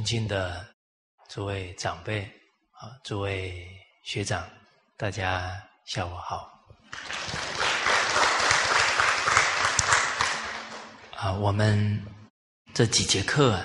[0.00, 0.66] 尊敬的
[1.28, 2.22] 诸位长辈
[2.70, 3.68] 啊，诸位
[4.02, 4.48] 学长，
[4.96, 6.50] 大家下午好。
[11.14, 12.02] 啊，我们
[12.72, 13.62] 这几节课，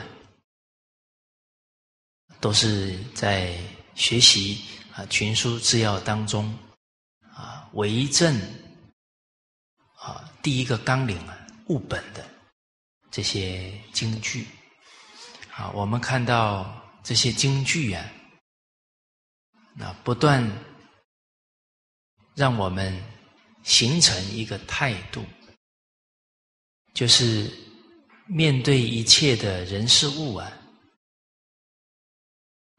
[2.42, 3.58] 都是在
[3.96, 4.62] 学习
[4.94, 6.54] 啊《群书治要》当中
[7.34, 8.38] 啊为政
[9.96, 12.28] 啊第一个纲领啊务本的
[13.10, 14.46] 这些京剧。
[15.58, 18.04] 啊，我们看到这些京剧啊，
[19.74, 20.46] 那不断
[22.34, 23.02] 让我们
[23.64, 25.24] 形成一个态度，
[26.94, 27.50] 就是
[28.26, 30.52] 面对一切的人事物啊，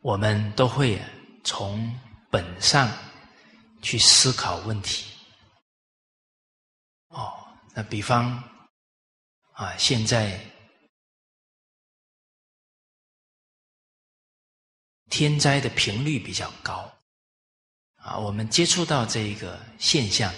[0.03, 1.01] 我们都会
[1.45, 1.99] 从
[2.31, 2.93] 本上
[3.81, 5.11] 去思考问题。
[7.09, 7.33] 哦，
[7.75, 8.33] 那比方
[9.53, 10.39] 啊，现在。
[15.09, 16.93] 天灾的频率比较高，
[17.97, 20.35] 啊，我们接触到这一个现象，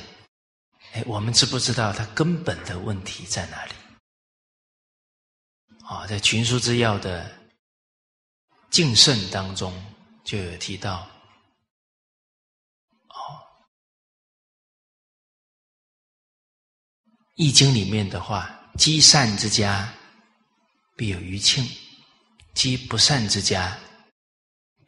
[0.92, 3.72] 哎，我们知不知道它根本的问题在哪里？
[5.84, 7.34] 啊，在《群书之要》的
[8.70, 9.72] 敬圣当中
[10.22, 11.09] 就有提到，
[13.09, 13.16] 哦，
[17.37, 19.91] 《易经》里面的话，积善之家
[20.94, 21.66] 必有余庆，
[22.53, 23.76] 积不善之家。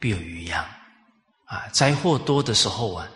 [0.01, 0.65] 必有余殃，
[1.45, 1.67] 啊！
[1.71, 3.07] 灾祸多的时候啊，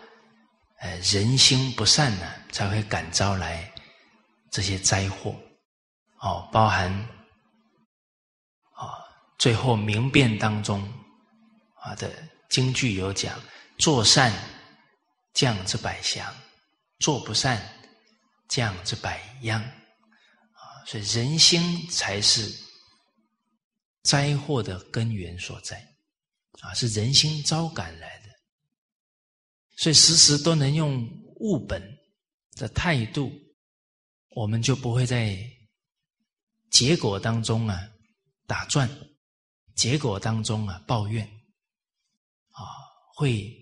[0.78, 3.68] 呃，人心不善呢，才会感召来
[4.52, 5.34] 这些灾祸。
[6.20, 6.88] 哦，包含
[8.72, 9.02] 啊，
[9.36, 10.80] 最后明辨当中
[11.80, 12.08] 啊的
[12.48, 13.36] 京剧有讲：
[13.78, 14.32] 做善
[15.34, 16.32] 降之百祥，
[17.00, 17.60] 做不善
[18.48, 19.60] 降之百殃。
[19.60, 22.48] 啊，所以人心才是
[24.04, 25.84] 灾祸的根源所在。
[26.60, 28.28] 啊，是人心招感来的，
[29.76, 31.06] 所以时时都能用
[31.36, 31.80] 务本
[32.52, 33.30] 的态度，
[34.30, 35.38] 我们就不会在
[36.70, 37.78] 结果当中啊
[38.46, 38.88] 打转，
[39.74, 41.24] 结果当中啊抱怨，
[42.50, 42.64] 啊，
[43.14, 43.54] 会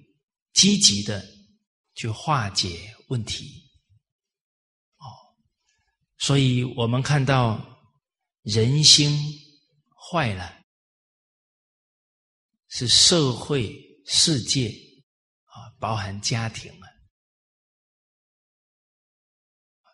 [0.53, 1.26] 积极的
[1.94, 3.71] 去化解问题。
[4.99, 5.05] 哦，
[6.19, 7.61] 所以我们看到
[8.43, 9.19] 人心
[10.11, 10.54] 坏了。
[12.77, 13.73] 是社会
[14.05, 14.69] 世界
[15.45, 16.89] 啊，包含家庭啊，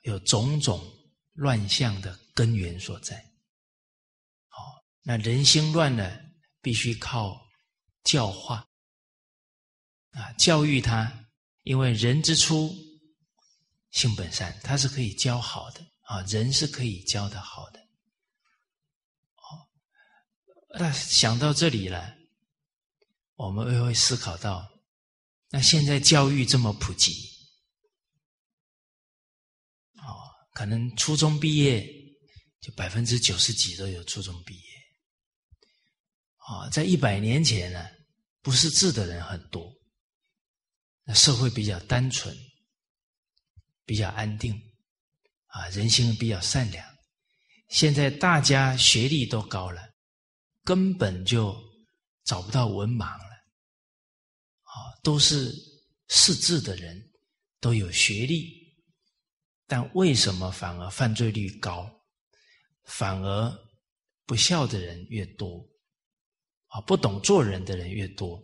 [0.05, 0.83] 有种种
[1.35, 3.23] 乱象的根源所在。
[4.49, 6.25] 好，那人心乱了，
[6.63, 7.39] 必须靠
[8.03, 8.67] 教化
[10.13, 11.29] 啊，教育他，
[11.65, 12.75] 因为人之初
[13.91, 17.81] 性本善，他是可以教好的啊，人是可以教的好的。
[19.37, 19.69] 哦，
[20.79, 22.19] 那想到这里了。
[23.41, 24.71] 我们又会思考到，
[25.49, 27.11] 那现在教育这么普及，
[29.97, 31.83] 哦，可能初中毕业
[32.61, 34.63] 就百分之九十几都有初中毕业，
[36.37, 37.89] 啊，在一百年前呢，
[38.43, 39.73] 不识字的人很多，
[41.05, 42.37] 那社会比较单纯，
[43.87, 44.53] 比较安定，
[45.47, 46.87] 啊，人心比较善良。
[47.71, 49.81] 现在大家学历都高了，
[50.63, 51.59] 根本就
[52.25, 53.30] 找不到文盲。
[55.03, 55.53] 都是
[56.09, 57.11] 识字的人，
[57.61, 58.53] 都有学历，
[59.67, 61.91] 但为什么反而犯罪率高，
[62.85, 63.59] 反而
[64.27, 65.67] 不孝的人越多，
[66.67, 68.43] 啊，不懂做人的人越多？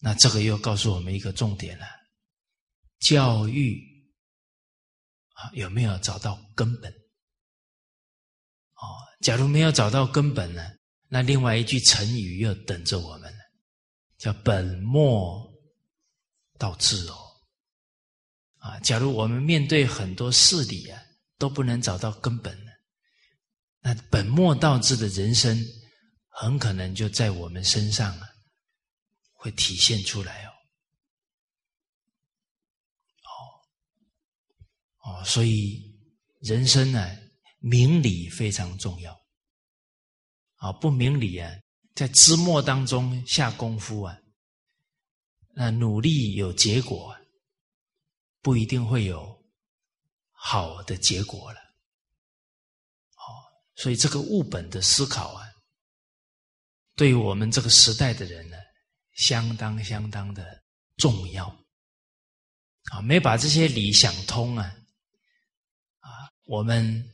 [0.00, 1.86] 那这个又告诉我们一个重点了：
[2.98, 3.80] 教育
[5.34, 6.92] 啊，有没有找到根本？
[8.74, 8.86] 哦，
[9.20, 10.68] 假如没有找到根本呢？
[11.08, 13.38] 那另外一句成语又等着我们了。
[14.18, 15.51] 叫本末
[16.62, 17.18] 倒置哦，
[18.58, 18.78] 啊！
[18.78, 21.02] 假如我们面对很多事理啊，
[21.36, 22.70] 都不能找到根本呢，
[23.80, 25.60] 那本末倒置的人生，
[26.28, 28.28] 很可能就在我们身上啊，
[29.32, 30.52] 会体现出来哦。
[35.02, 35.82] 哦，哦，所以
[36.42, 37.04] 人生呢，
[37.58, 39.12] 明理非常重要。
[40.58, 41.50] 啊，不明理啊。
[41.96, 44.16] 在枝末当中下功夫啊，
[45.54, 47.16] 那努力有结果，
[48.40, 49.38] 不一定会有
[50.32, 51.60] 好的结果了。
[53.14, 53.24] 好，
[53.76, 55.46] 所以这个物本的思考啊，
[56.96, 58.56] 对于我们这个时代的人呢，
[59.14, 60.62] 相当相当的
[60.96, 61.46] 重要。
[62.90, 64.74] 啊，没把这些理想通啊，
[66.00, 66.08] 啊，
[66.46, 67.08] 我们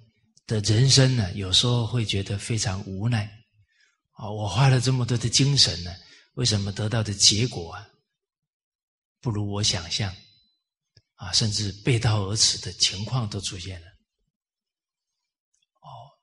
[0.47, 3.27] 的人生呢，有时候会觉得非常无奈。
[4.13, 5.95] 啊，我花了这么多的精神呢，
[6.35, 7.87] 为什么得到的结果啊，
[9.21, 10.15] 不如我想象？
[11.15, 13.87] 啊，甚至背道而驰的情况都出现了。
[15.81, 16.15] 哦，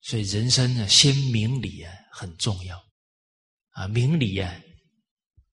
[0.00, 2.80] 所以人生呢，先明理啊，很重要。
[3.70, 4.54] 啊，明理啊，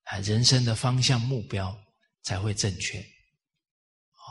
[0.04, 1.76] 啊，人生的方向目标
[2.22, 3.00] 才会正确。
[4.14, 4.30] 哦，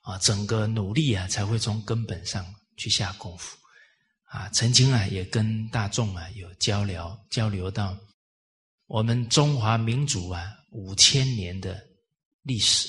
[0.00, 2.44] 啊，整个努力啊，才会从根本上
[2.76, 3.56] 去下功夫。
[4.24, 7.96] 啊，曾经啊，也跟大众啊有交流，交流到
[8.86, 11.84] 我们中华民族啊五千年的。
[12.46, 12.88] 历史，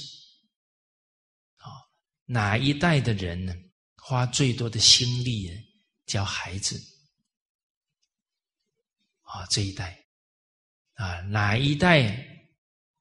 [1.55, 1.65] 啊，
[2.25, 3.55] 哪一代的人呢？
[3.95, 5.51] 花最多的心力
[6.05, 6.79] 教孩子，
[9.23, 10.05] 啊，这一代，
[10.93, 12.15] 啊，哪一代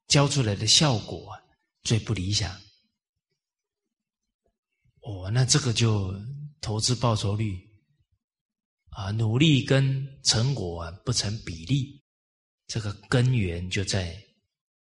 [0.07, 1.39] 教出来的效果
[1.83, 2.51] 最不理想？
[5.01, 6.11] 哦，那这个就
[6.59, 7.55] 投资报酬率，
[8.89, 12.03] 啊，努力跟成果啊不成比例，
[12.65, 14.19] 这个根源就在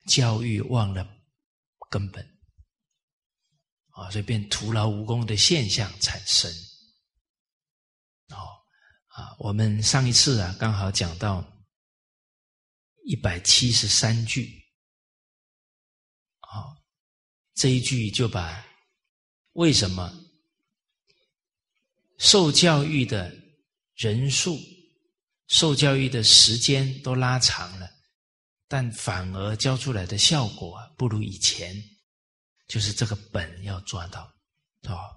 [0.06, 1.12] 教育忘了。
[1.90, 2.28] 根本
[3.90, 6.50] 啊，所以变徒劳无功的现象产生。
[8.30, 8.36] 哦
[9.06, 11.44] 啊，我们上一次啊，刚好讲到
[13.04, 14.60] 一百七十三句，
[16.40, 16.74] 啊，
[17.54, 18.66] 这一句就把
[19.52, 20.12] 为什么
[22.18, 23.32] 受教育的
[23.94, 24.58] 人数、
[25.46, 27.93] 受教育的时间都拉长了。
[28.74, 31.80] 但反而教出来的效果，不如以前，
[32.66, 34.22] 就是这个本要抓到，
[34.82, 35.14] 啊？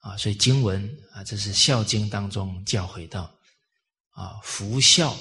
[0.00, 3.34] 啊，所以经文啊，这是《孝经》当中教诲到
[4.10, 5.16] 啊，夫孝，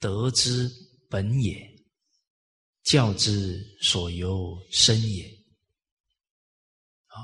[0.00, 0.68] 德之
[1.08, 1.64] 本也，
[2.82, 5.24] 教之所由生也。
[7.06, 7.22] 啊，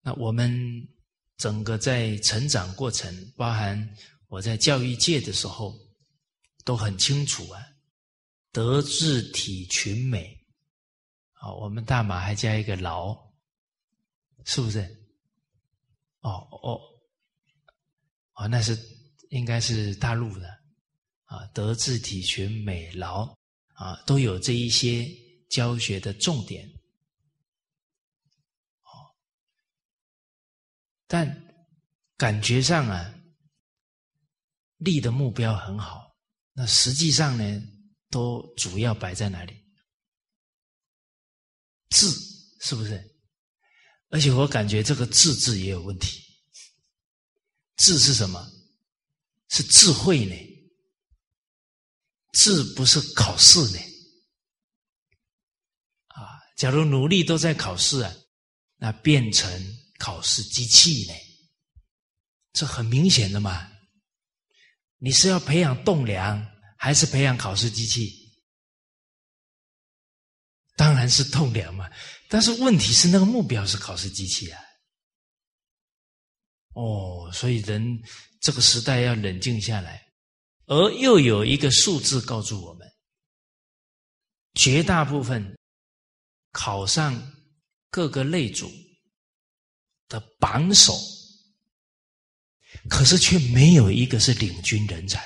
[0.00, 0.52] 那我们
[1.36, 3.96] 整个在成长过程，包含
[4.26, 5.83] 我在教育界的时候。
[6.64, 7.62] 都很清楚啊，
[8.50, 10.34] 德智体群美，
[11.34, 13.14] 啊，我们大马还加一个劳，
[14.44, 14.80] 是不是？
[16.20, 16.30] 哦
[16.62, 16.80] 哦，
[18.32, 18.74] 哦，那是
[19.28, 20.48] 应该是大陆的
[21.24, 23.36] 啊，德智体群美劳
[23.74, 25.06] 啊，都有这一些
[25.50, 26.66] 教学的重点，
[28.84, 29.12] 哦，
[31.06, 31.28] 但
[32.16, 33.14] 感觉上啊，
[34.78, 36.03] 立的目标很好。
[36.54, 37.62] 那实际上呢，
[38.10, 39.54] 都主要摆在哪里？
[41.90, 42.08] 智
[42.60, 43.12] 是不是？
[44.10, 46.22] 而且我感觉这个智字也有问题。
[47.76, 48.48] 智是什么？
[49.48, 50.34] 是智慧呢？
[52.32, 53.78] 智不是考试呢？
[56.06, 58.14] 啊，假如努力都在考试啊，
[58.76, 59.50] 那变成
[59.98, 61.14] 考试机器呢？
[62.52, 63.72] 这很明显的嘛。
[64.98, 66.44] 你是要培养栋梁，
[66.78, 68.10] 还是培养考试机器？
[70.76, 71.90] 当然是栋梁嘛。
[72.28, 74.60] 但是问题是，那个目标是考试机器啊。
[76.74, 78.02] 哦，所以人
[78.40, 80.02] 这个时代要冷静下来。
[80.66, 82.90] 而又有一个数字告诉我们：
[84.54, 85.56] 绝大部分
[86.50, 87.14] 考上
[87.90, 88.72] 各个类组
[90.08, 90.94] 的榜首。
[92.88, 95.24] 可是却没有一个是领军人才，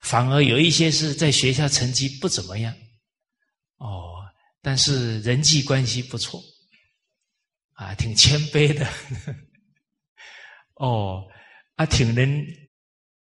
[0.00, 2.74] 反而有一些是在学校成绩不怎么样，
[3.76, 4.24] 哦，
[4.60, 6.42] 但是人际关系不错，
[7.72, 8.86] 啊，挺谦卑的，
[10.74, 11.26] 哦，
[11.76, 12.46] 啊，挺能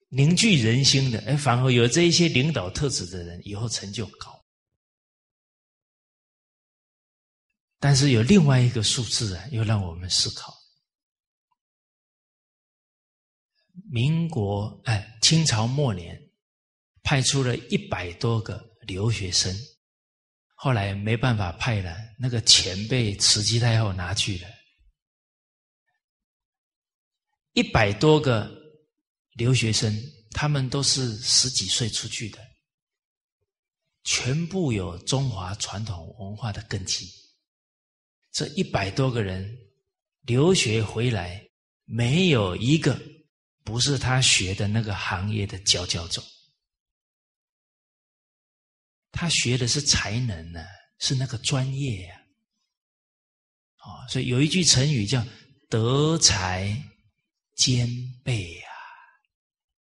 [0.09, 4.35] 凝聚人心的，哎，反而有这一些领导特质的人，以后成就高。
[7.79, 10.56] 但是有另外一个数字啊，又让我们思考。
[13.89, 16.21] 民国哎，清朝末年
[17.03, 19.55] 派出了一百多个留学生，
[20.55, 24.49] 后来没办法派了，那个钱被慈禧太后拿去了。
[27.53, 28.51] 一百多个
[29.33, 29.97] 留学生，
[30.33, 32.39] 他们都是十几岁出去的，
[34.03, 37.09] 全部有中华传统文化的根基。
[38.33, 39.57] 这一百多个人
[40.23, 41.49] 留学回来，
[41.85, 43.01] 没有一个。
[43.67, 46.23] 不是他学的那个行业的佼佼者，
[49.11, 50.65] 他学的是才能呢，
[51.01, 52.15] 是那个专业呀。
[53.79, 55.27] 啊，所以有一句成语叫
[55.69, 56.81] “德才
[57.57, 57.89] 兼
[58.23, 58.69] 备”呀，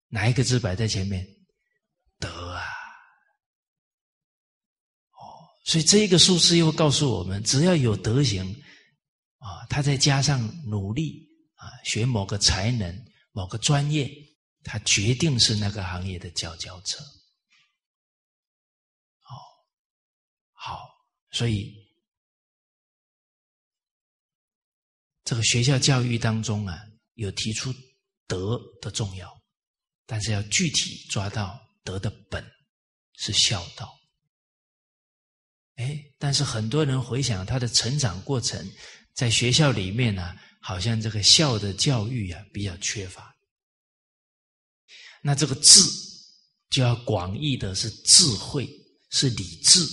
[0.08, 1.22] 哪一个字摆在前面？
[2.18, 2.62] 德啊！
[5.10, 8.42] 哦，所以这个数字又告诉我们，只要有德行
[9.36, 13.13] 啊，他再加上努力啊，学某个才能。
[13.36, 14.08] 某个专业，
[14.62, 16.98] 他决定是那个行业的佼佼者。
[19.22, 19.34] 哦，
[20.52, 20.78] 好，
[21.32, 21.74] 所以
[25.24, 26.80] 这个学校教育当中啊，
[27.14, 27.74] 有提出
[28.28, 29.42] 德的重要，
[30.06, 32.48] 但是要具体抓到德的本
[33.14, 33.92] 是孝道。
[35.74, 38.64] 哎，但是很多人回想他的成长过程，
[39.12, 43.36] 在学校里面呢，好像这个孝的教育啊比较缺乏。
[45.20, 45.82] 那这个智
[46.70, 48.66] 就要广义的是智慧，
[49.10, 49.84] 是理智，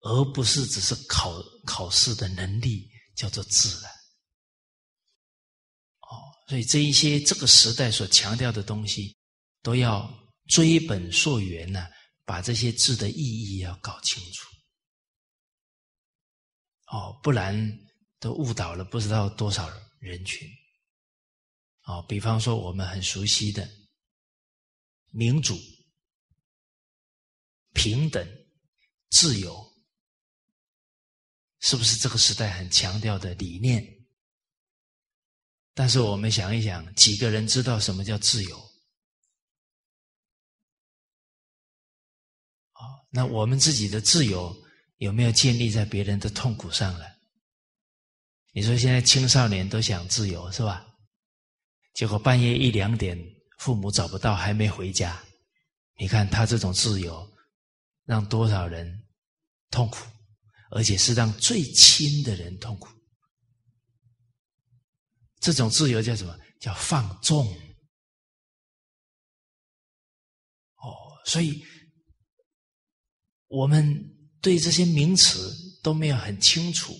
[0.00, 3.88] 而不是只是考考试的能力，叫做智了。
[6.00, 9.16] 哦，所以这一些这个时代所强调的东西，
[9.62, 10.12] 都要
[10.48, 11.86] 追本溯源呢。
[12.24, 14.48] 把这些字的意义要搞清楚，
[16.86, 17.52] 哦，不然
[18.22, 20.48] 都误导了不知道多少人群。
[21.82, 23.68] 哦，比方说我们很熟悉的
[25.10, 25.58] 民主、
[27.72, 28.24] 平等、
[29.10, 29.60] 自由，
[31.58, 33.84] 是不是这个时代很强调的理念？
[35.74, 38.56] 但是我们想一想，几个人知道什么叫自由？
[42.70, 44.56] 啊那我们自己的自由
[44.98, 47.11] 有没有建立在别人的痛苦上了？
[48.52, 50.86] 你说现在青少年都想自由是吧？
[51.94, 53.18] 结果半夜一两点，
[53.58, 55.22] 父母找不到，还没回家。
[55.96, 57.28] 你看他这种自由，
[58.04, 59.04] 让多少人
[59.70, 60.06] 痛苦，
[60.70, 62.88] 而且是让最亲的人痛苦。
[65.40, 66.38] 这种自由叫什么？
[66.60, 67.46] 叫放纵。
[70.76, 70.86] 哦，
[71.24, 71.64] 所以。
[73.54, 74.02] 我们
[74.40, 76.94] 对这些名词都没有很清楚，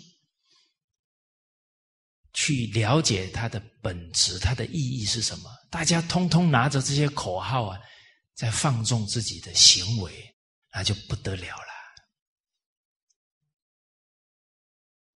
[2.33, 5.51] 去了解它的本质、它的意义是什么。
[5.71, 7.79] 大家通通拿着这些口号啊，
[8.35, 10.35] 在放纵自己的行为，
[10.73, 11.73] 那就不得了了。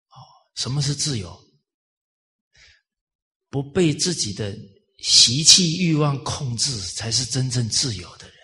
[0.09, 0.17] 哦，
[0.55, 1.39] 什么是自由？
[3.49, 4.57] 不被自己的
[4.97, 8.35] 习气、欲望控制，才是真正自由的人。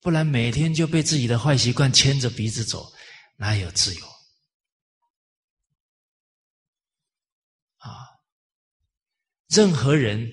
[0.00, 2.90] 不然每天就被自己的坏习惯牵着鼻子走，
[3.36, 4.06] 哪有自由？
[7.76, 8.08] 啊！
[9.50, 10.30] 任何人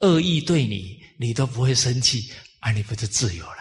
[0.00, 3.56] 恶意对你，你都不会生气，啊，你不就自由了？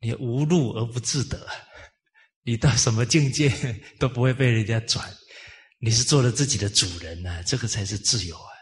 [0.00, 1.48] 你无路而不自得，
[2.42, 3.48] 你到什么境界
[3.98, 5.10] 都不会被人家转，
[5.78, 7.42] 你是做了自己的主人呢？
[7.44, 8.52] 这个才是自由啊！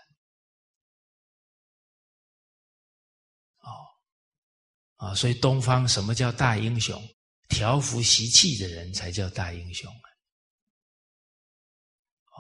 [3.60, 7.02] 哦啊，所以东方什么叫大英雄？
[7.48, 10.06] 调伏习气的人才叫大英雄啊！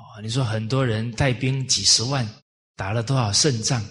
[0.02, 2.26] 哦，你说很多人带兵几十万，
[2.74, 3.82] 打了多少胜仗，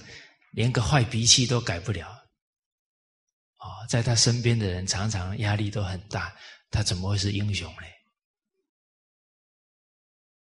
[0.51, 2.09] 连个坏脾气都改不了。
[3.57, 6.35] 哦，在他身边的人常常压力都很大，
[6.69, 7.81] 他怎么会是英雄呢？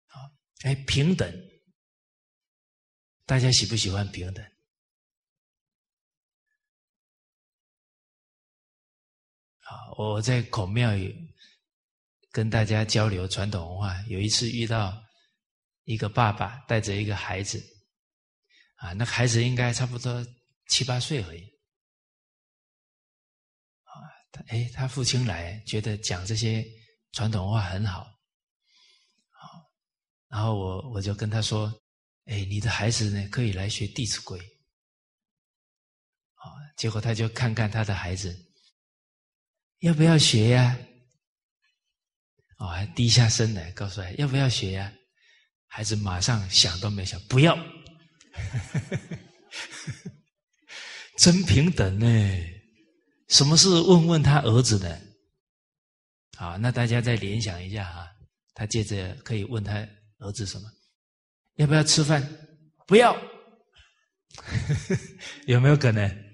[0.06, 1.30] 啊，哎，平等，
[3.26, 4.44] 大家喜不喜欢平等？
[9.96, 11.14] 我在孔庙里
[12.32, 15.00] 跟大家交流传统文化，有一次遇到
[15.90, 17.60] 一个爸爸带着一个孩子，
[18.76, 20.24] 啊，那孩子应该差不多
[20.68, 21.42] 七八岁而已，
[23.82, 23.90] 啊，
[24.30, 26.64] 他哎，他父亲来觉得讲这些
[27.10, 29.42] 传统文化很好，啊，
[30.28, 31.66] 然后我我就跟他说，
[32.26, 34.38] 哎，你的孩子呢可以来学《弟子规》，
[36.34, 38.46] 啊，结果他就看看他的孩子。
[39.80, 40.78] 要不要学呀？
[42.58, 44.92] 哦，还低下身来告诉他要不要学呀？
[45.72, 47.54] 孩子马上想都没想，不要。
[51.16, 52.06] 真平等呢？
[53.28, 55.00] 什么是问问他儿子的？
[56.36, 58.08] 好，那大家再联想一下啊。
[58.52, 59.86] 他接着可以问他
[60.18, 60.68] 儿子什么？
[61.54, 62.20] 要不要吃饭？
[62.86, 63.16] 不要。
[65.46, 66.24] 有没有可能？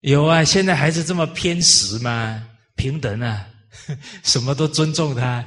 [0.00, 0.42] 有啊。
[0.42, 2.48] 现在孩子这么偏食吗？
[2.74, 3.46] 平等啊，
[4.24, 5.46] 什么都尊重他，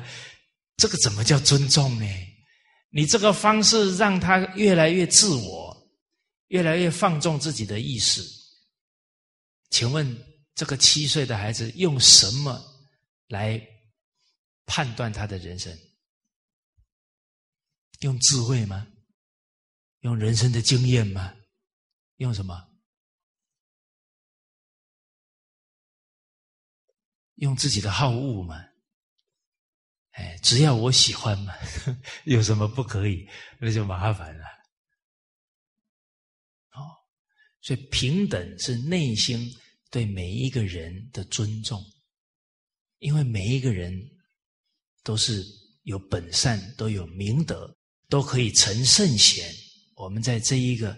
[0.77, 2.05] 这个怎么叫尊重呢？
[2.93, 5.91] 你这个方式让他越来越自我，
[6.47, 8.21] 越来越放纵自己的意识。
[9.69, 10.05] 请问
[10.53, 12.61] 这个七岁的孩子用什么
[13.27, 13.65] 来
[14.65, 15.75] 判断他的人生？
[18.01, 18.85] 用智慧吗？
[20.01, 21.33] 用人生的经验吗？
[22.17, 22.67] 用什么？
[27.35, 28.63] 用自己的好恶嘛，
[30.21, 31.53] 哎，只要我喜欢嘛，
[32.25, 33.27] 有什么不可以？
[33.59, 34.45] 那就麻烦了。
[36.73, 36.85] 哦，
[37.61, 39.51] 所以平等是内心
[39.89, 41.83] 对每一个人的尊重，
[42.99, 43.91] 因为每一个人
[45.03, 45.43] 都是
[45.83, 47.75] 有本善，都有明德，
[48.07, 49.51] 都可以成圣贤。
[49.95, 50.95] 我们在这一个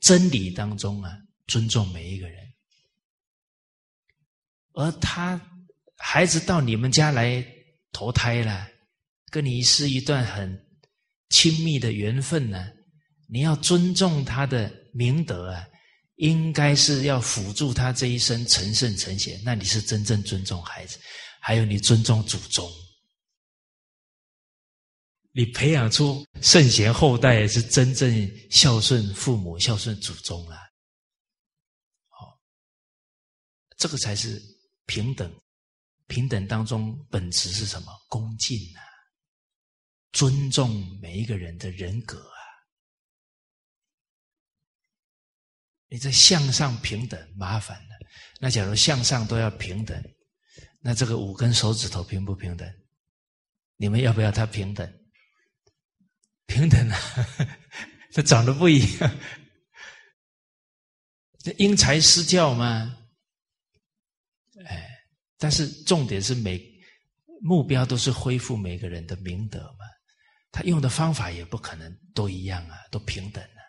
[0.00, 1.10] 真理当中啊，
[1.46, 2.44] 尊重每一个人。
[4.72, 5.40] 而他
[5.96, 7.42] 孩子到你们家来
[7.96, 8.68] 投胎了，
[9.30, 10.54] 跟你是一段很
[11.30, 12.70] 亲密的缘分呢。
[13.26, 15.66] 你要尊重他的明德啊，
[16.16, 19.40] 应该是要辅助他这一生成圣成贤。
[19.42, 20.98] 那你是真正尊重孩子，
[21.40, 22.70] 还有你尊重祖宗，
[25.32, 30.58] 你培养出圣贤后代是真正孝顺父母、孝顺祖宗啊。
[32.10, 32.38] 好，
[33.78, 34.38] 这个才是。
[34.88, 35.28] 平等，
[36.06, 37.92] 平等当中本质是什么？
[38.08, 38.82] 恭敬啊，
[40.12, 42.38] 尊重每一个人的人格啊。
[45.88, 47.96] 你在向上平等麻烦了。
[48.40, 50.02] 那假如向上都要平等，
[50.80, 52.68] 那这个五根手指头平不平等？
[53.76, 54.90] 你们要不要他平等？
[56.46, 56.98] 平等啊，
[58.10, 59.18] 这长得不一样，
[61.40, 63.05] 这因材施教吗？
[65.38, 66.60] 但是重点是每
[67.42, 69.84] 目标都是恢复每个人的明德嘛，
[70.50, 73.60] 他用的方法也不可能都一样啊，都平等啊。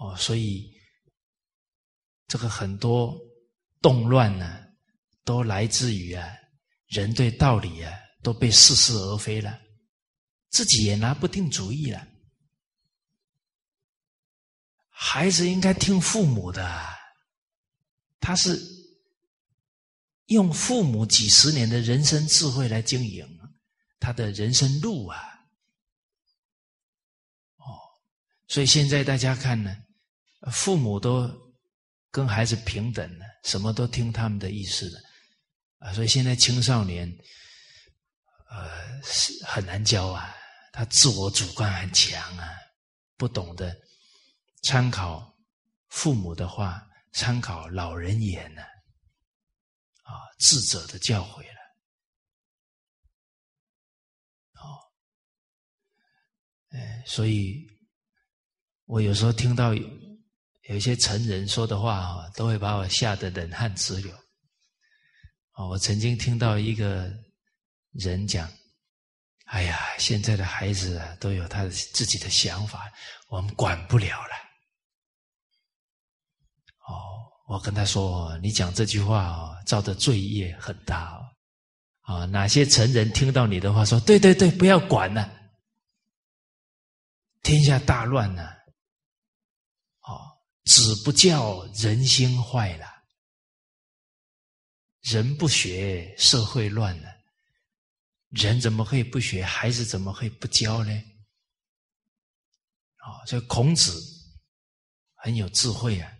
[0.00, 0.72] 哦，哦，所以
[2.26, 3.14] 这个很多
[3.82, 4.64] 动乱呢，
[5.24, 6.26] 都来自于啊，
[6.86, 9.60] 人对道理啊都被似是而非了，
[10.48, 12.08] 自己也拿不定主意了。
[14.88, 16.93] 孩子应该听父母的，
[18.24, 18.58] 他是
[20.28, 23.22] 用父母几十年的人生智慧来经营
[24.00, 25.20] 他的人生路啊。
[27.56, 27.76] 哦，
[28.48, 29.76] 所以现在大家看呢，
[30.50, 31.30] 父母都
[32.10, 34.98] 跟孩子平等了，什么都听他们的意思了
[35.80, 35.92] 啊。
[35.92, 37.06] 所以现在青少年，
[38.48, 40.34] 呃，是很难教啊，
[40.72, 42.48] 他自我主观很强啊，
[43.18, 43.76] 不懂得。
[44.62, 45.30] 参考
[45.88, 46.82] 父母的话，
[47.14, 48.62] 参考老人言呢，
[50.02, 51.60] 啊，智者的教诲了，
[54.54, 54.78] 哦，
[56.70, 57.64] 哎，所以
[58.86, 59.88] 我有时候听到有
[60.62, 64.12] 有一些成人说的话啊，都会把我吓得冷汗直流。
[65.52, 67.08] 哦，我曾经听到一个
[67.92, 68.52] 人讲
[69.46, 72.92] ：“哎呀，现在的孩子啊，都有他自己的想法，
[73.28, 74.34] 我们管不了了。”
[77.44, 81.28] 我跟他说：“你讲这句话哦，造的罪业很大哦。
[82.00, 85.30] 啊，哪些成人听到你的话说，对对对，不要管了，
[87.42, 88.50] 天下大乱了。
[90.00, 90.20] 哦，
[90.64, 92.86] 子不教，人心坏了；
[95.02, 97.08] 人不学，社会乱了。
[98.30, 99.44] 人怎么会不学？
[99.44, 100.92] 孩子怎么会不教呢？
[102.96, 103.92] 啊，所以孔子
[105.14, 106.10] 很有智慧啊。”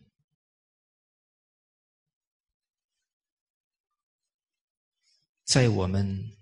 [5.45, 6.37] 在我们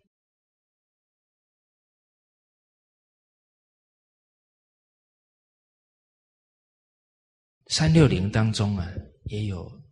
[7.67, 8.89] 三六零当中啊，
[9.25, 9.83] 也有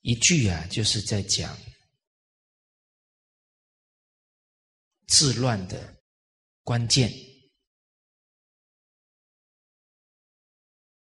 [0.00, 1.56] 一句啊，就是在讲
[5.06, 6.02] 治乱的
[6.62, 7.10] 关键。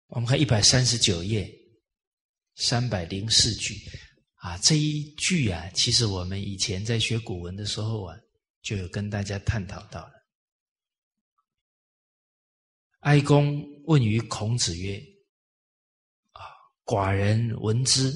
[0.06, 1.48] 我们看一百三十九页，
[2.56, 3.74] 三百零四句。
[4.40, 8.16] 啊，这一句啊，其实我们以前在学古文的时候啊，
[8.62, 10.12] 就有跟大家探讨到了。
[13.00, 14.98] 哀公问于孔子曰
[16.32, 16.40] ：“啊，
[16.86, 18.14] 寡人闻之，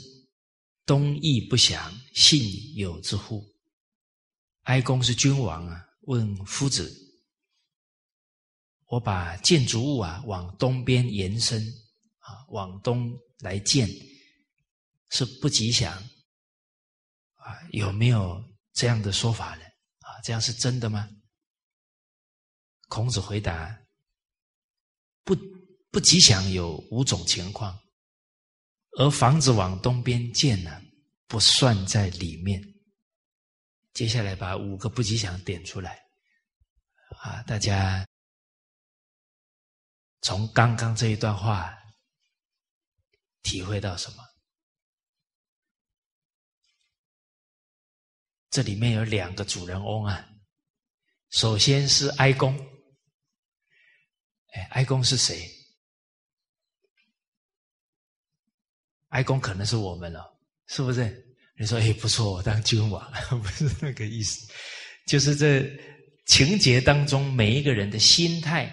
[0.86, 3.44] 东亦不祥，信有之乎？”
[4.64, 6.90] 哀公是君王啊，问夫子
[8.88, 11.62] ：“我把建筑物啊往东边延伸，
[12.20, 13.86] 啊，往东来建，
[15.10, 16.02] 是不吉祥？”
[17.44, 19.64] 啊，有没有这样的说法呢？
[20.00, 21.08] 啊，这样是真的吗？
[22.88, 23.78] 孔子回答：
[25.24, 25.36] 不
[25.90, 27.78] 不吉祥有五种情况，
[28.98, 30.80] 而房子往东边建呢，
[31.26, 32.62] 不算在里面。
[33.92, 36.02] 接下来把五个不吉祥点出来，
[37.20, 38.06] 啊，大家
[40.22, 41.76] 从刚刚这一段话
[43.42, 44.24] 体会到什么？
[48.54, 50.24] 这里面有两个主人翁啊。
[51.30, 52.56] 首先是哀公，
[54.52, 55.50] 哎，哀公是谁？
[59.08, 60.38] 哀公可能是我们了，
[60.68, 61.36] 是不是？
[61.58, 63.12] 你说，哎，不错，我当君王，
[63.42, 64.48] 不是那个意思，
[65.08, 65.68] 就是这
[66.26, 68.72] 情节当中每一个人的心态，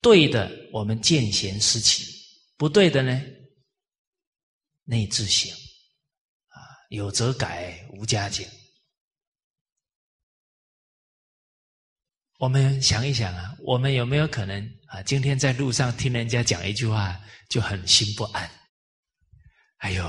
[0.00, 2.02] 对的，我们见贤思齐；
[2.56, 3.22] 不对的呢，
[4.82, 5.56] 内自省，
[6.90, 8.50] 有则改，无加减。
[12.38, 15.00] 我们想一想啊，我们有没有可能啊？
[15.02, 18.50] 今天在路上听人家讲一句话，就很心不安。
[19.76, 20.04] 哎呦，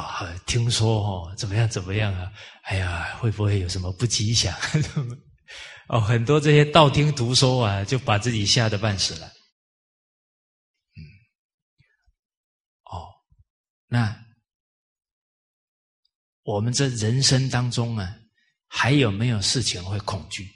[0.47, 2.33] 听说哦，怎么样怎么样啊？
[2.63, 4.57] 哎呀，会不会有什么不吉祥？
[5.87, 9.27] 哦，很多这些道听途说啊，就把自己吓得半死了。
[9.27, 10.99] 嗯，
[12.85, 13.07] 哦，
[13.87, 14.25] 那
[16.43, 18.19] 我们这人生当中啊，
[18.67, 20.49] 还有没有事情会恐惧？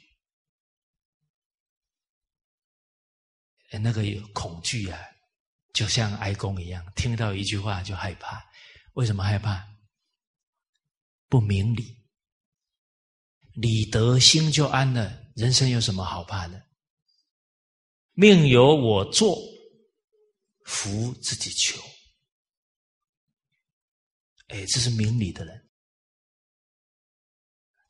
[3.81, 4.99] 那个有恐惧啊，
[5.73, 8.41] 就像哀公一样，听到一句话就害怕。
[8.93, 9.67] 为什么害怕？
[11.27, 12.01] 不明理，
[13.53, 15.21] 理得心就安了。
[15.35, 16.65] 人生有什么好怕的？
[18.13, 19.37] 命由我做，
[20.63, 21.77] 福自己求。
[24.47, 25.64] 哎，这是明理的人。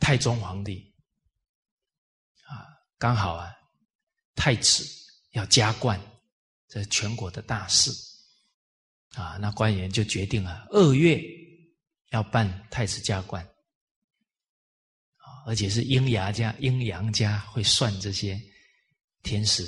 [0.06, 0.94] 太宗皇帝
[2.44, 3.52] 啊，刚好啊，
[4.36, 4.86] 太子。
[5.32, 6.00] 要加冠，
[6.70, 7.92] 这是全国的大事
[9.16, 9.36] 啊！
[9.42, 11.20] 那官员就决定了，二月
[12.12, 13.44] 要办太子加冠
[15.18, 18.40] 啊，而且是阴阳家、阴阳家会算这些
[19.24, 19.68] 天时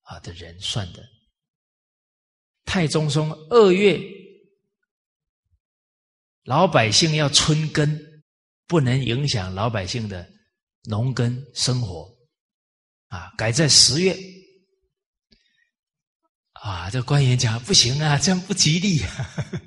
[0.00, 1.06] 啊的人算的。
[2.64, 4.00] 太宗说，二月
[6.44, 8.15] 老百姓要春耕，
[8.66, 10.28] 不能影响老百姓的
[10.84, 12.10] 农耕生活
[13.08, 14.16] 啊，改在十月。
[16.52, 19.02] 啊，这官员讲不行啊，这样不吉利。
[19.02, 19.34] 啊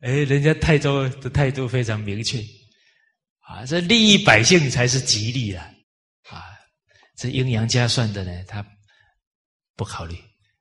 [0.00, 2.40] 哎，人家泰州的态度非常明确，
[3.40, 5.74] 啊，这利益百姓才是吉利啊！
[6.28, 6.44] 啊，
[7.16, 8.64] 这阴阳家算的呢，他
[9.74, 10.16] 不考虑，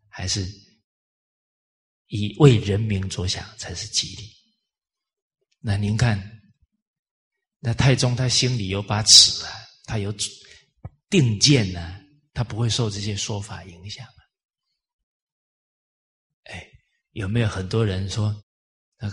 [0.10, 0.44] 还是
[2.08, 4.37] 以为人民着想才是吉利。
[5.60, 6.42] 那您看，
[7.60, 9.52] 那太宗他心里有把尺啊，
[9.86, 10.14] 他有
[11.10, 12.00] 定见呢，
[12.34, 14.22] 他不会受这些说法影响啊。
[16.44, 16.68] 哎。
[17.14, 18.44] 有没有很多人说，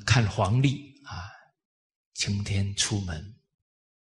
[0.04, 1.24] 看黄历啊，
[2.12, 3.34] 今天出门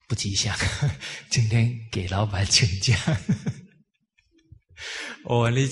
[0.06, 0.56] 不吉祥，
[1.28, 2.96] 今天给老板请假。
[5.26, 5.68] 哦，你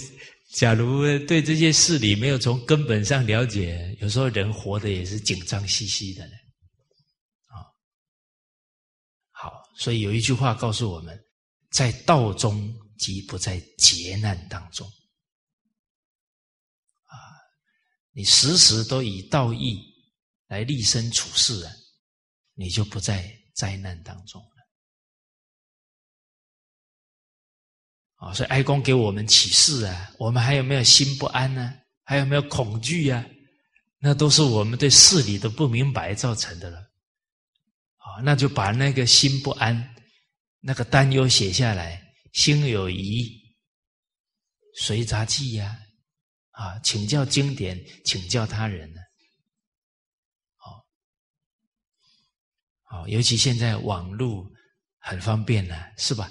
[0.52, 6.32] 假如对这些事理没有从根本上了解，有时候人活的也是紧张兮兮的呢。
[7.46, 7.62] 啊，
[9.30, 11.16] 好，所以有一句话告诉我们，
[11.70, 14.84] 在道中即不在劫难当中。
[17.04, 17.14] 啊
[18.10, 19.80] 你时时都以道义
[20.48, 21.72] 来立身处世啊，
[22.54, 24.48] 你就不在灾难当中了。
[28.16, 31.72] 啊，所以哀公给我们启示啊，我们还有没有心不安呢？
[32.02, 33.24] 还有没有恐惧啊？
[34.00, 36.87] 那都是我们对事理的不明白造成的了。
[38.22, 39.94] 那就把那个心不安、
[40.60, 42.02] 那个担忧写下来，
[42.32, 43.30] 心有疑，
[44.74, 45.78] 随杂记呀。
[46.50, 49.00] 啊，请教经典，请教他人呢？
[50.56, 50.84] 好，
[52.82, 54.44] 好，尤其现在网络
[54.98, 56.28] 很方便呢，是吧？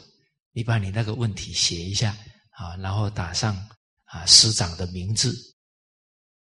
[0.51, 2.11] 你把你那个问题写一下
[2.49, 3.55] 啊，然后打上
[4.03, 5.33] 啊师长的名字，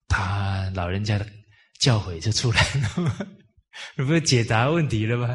[0.08, 1.32] 他老人家的
[1.80, 3.28] 教诲就出来了，
[3.98, 5.28] 你不是解答问题了吗？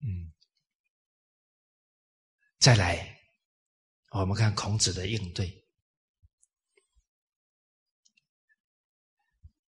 [0.00, 0.32] 嗯，
[2.58, 3.18] 再来，
[4.10, 5.64] 我们看孔子的应对。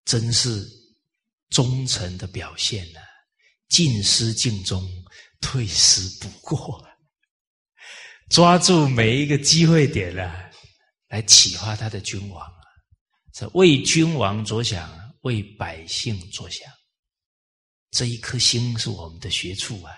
[0.04, 0.62] 真是
[1.48, 3.00] 忠诚的表现呢！
[3.68, 4.86] 进失敬忠，
[5.40, 6.86] 退失不过，
[8.28, 10.50] 抓住每一个机会点啊，
[11.08, 12.64] 来启发他的君王啊！
[13.32, 16.70] 这为君王着想，为百姓着想，
[17.92, 19.92] 这一颗心是我们的学处啊！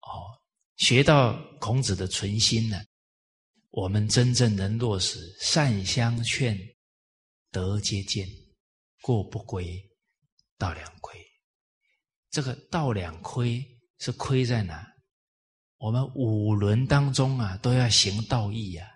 [0.00, 0.32] 哦，
[0.76, 2.80] 学到孔子的存心呢，
[3.70, 6.56] 我们真正能落实善相劝。
[7.50, 8.28] 得皆见，
[9.00, 9.82] 过不归，
[10.58, 11.18] 道两亏。
[12.30, 13.64] 这个道两亏
[13.98, 14.86] 是亏在哪？
[15.78, 18.86] 我们五伦当中啊，都要行道义啊，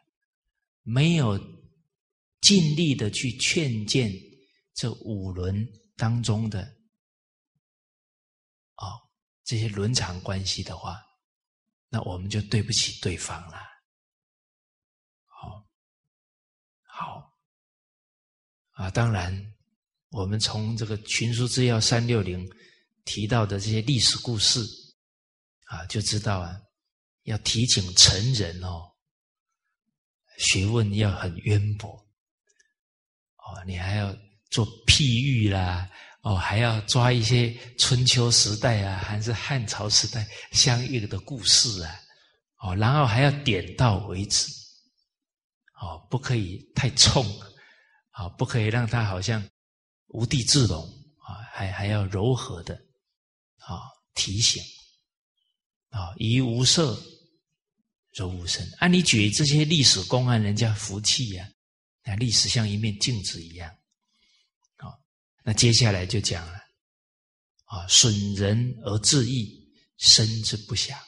[0.82, 1.38] 没有
[2.42, 4.12] 尽力的去劝谏
[4.74, 6.70] 这五伦当中的
[9.44, 11.00] 这些伦常关系的话，
[11.88, 13.58] 那我们就对不起对方了。
[15.26, 15.66] 好，
[16.84, 17.32] 好，
[18.70, 19.54] 啊，当然，
[20.10, 22.48] 我们从这个群书治要三六零
[23.04, 24.60] 提到的这些历史故事
[25.64, 26.60] 啊，就知道啊，
[27.24, 28.90] 要提醒成人哦，
[30.38, 31.90] 学问要很渊博
[33.36, 34.16] 哦，你还要
[34.50, 35.90] 做譬喻啦。
[36.22, 42.00] 哦，还要抓一些春秋时代啊，还是汉朝时代相应的故事啊，
[42.58, 44.46] 哦，然后还要点到为止，
[45.80, 47.24] 哦，不可以太冲，
[48.12, 49.44] 啊，不可以让他好像
[50.10, 50.80] 无地自容
[51.26, 52.72] 啊，还还要柔和的
[53.56, 53.82] 啊
[54.14, 54.62] 提醒，
[55.88, 56.96] 啊，以无色
[58.12, 61.48] 柔无声，按你举这些历史公案，人家服气呀，
[62.04, 63.68] 那历史像一面镜子一样。
[65.44, 66.58] 那接下来就讲了，
[67.64, 70.98] 啊，损人而自益，生之不祥。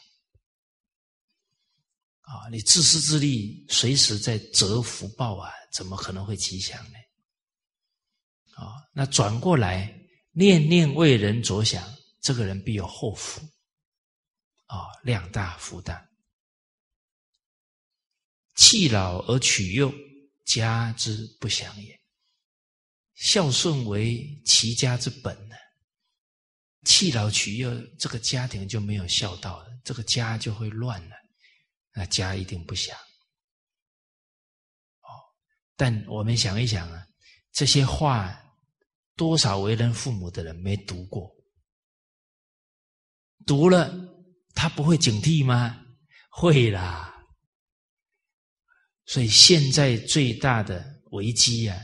[2.21, 6.99] 啊，你自私自利，随时在折福报啊，怎么可能会吉祥呢？
[8.57, 9.95] 啊，那转过来，
[10.33, 11.87] 念念为人着想，
[12.21, 13.41] 这个人必有后福。
[14.67, 16.09] 啊，量大福大，
[18.57, 19.93] 弃老而取幼，
[20.47, 21.94] 家之不祥也。
[23.15, 25.57] 孝顺为齐家之本呢，
[26.85, 31.17] 弃老取幼，这个家庭就没有孝道了，这个家就会乱了，
[31.93, 32.97] 那家一定不祥。
[35.01, 35.09] 哦，
[35.77, 37.07] 但我们想一想啊，
[37.53, 38.37] 这些话
[39.15, 41.33] 多少为人父母的人没读过？
[43.47, 43.95] 读了，
[44.55, 45.87] 他不会警惕吗？
[46.31, 47.13] 会啦。
[49.07, 51.79] 所以现在最大的危机啊！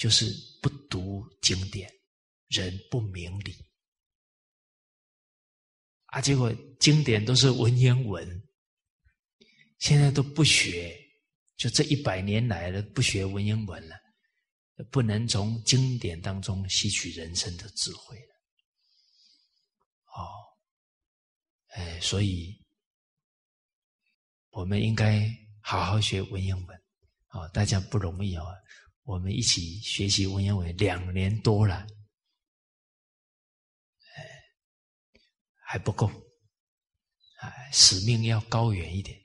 [0.00, 1.92] 就是不读经典，
[2.48, 3.54] 人不明理
[6.06, 6.22] 啊！
[6.22, 8.42] 结果经典都是文言文，
[9.78, 10.98] 现在都不学，
[11.58, 13.96] 就这一百年来了，不学文言文了，
[14.90, 18.34] 不能从经典当中吸取人生的智慧了。
[20.16, 20.24] 哦，
[21.74, 22.58] 哎，所以
[24.48, 25.28] 我们应该
[25.60, 26.82] 好好学文言文
[27.32, 28.46] 哦，大家不容易哦。
[29.10, 31.84] 我们一起学习文言文两年多了，
[35.66, 39.18] 还不够，啊，使命要高远一点。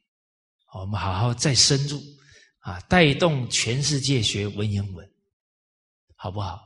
[0.74, 2.02] 我们好好再深入
[2.62, 5.08] 啊，带动全世界学文言文，
[6.16, 6.60] 好不好？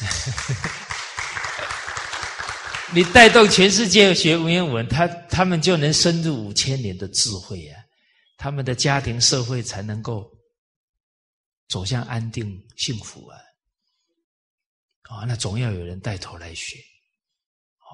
[2.94, 7.84] 你带动全世界学文言文，他他们就能深入五千年的智慧啊，
[8.38, 10.37] 他们的家庭社会才能够。
[11.68, 13.38] 走向安定幸福啊！
[15.02, 16.78] 啊，那总要有人带头来学
[17.80, 17.92] 哦。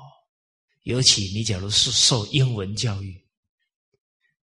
[0.82, 3.20] 尤其你假如是受英文教育，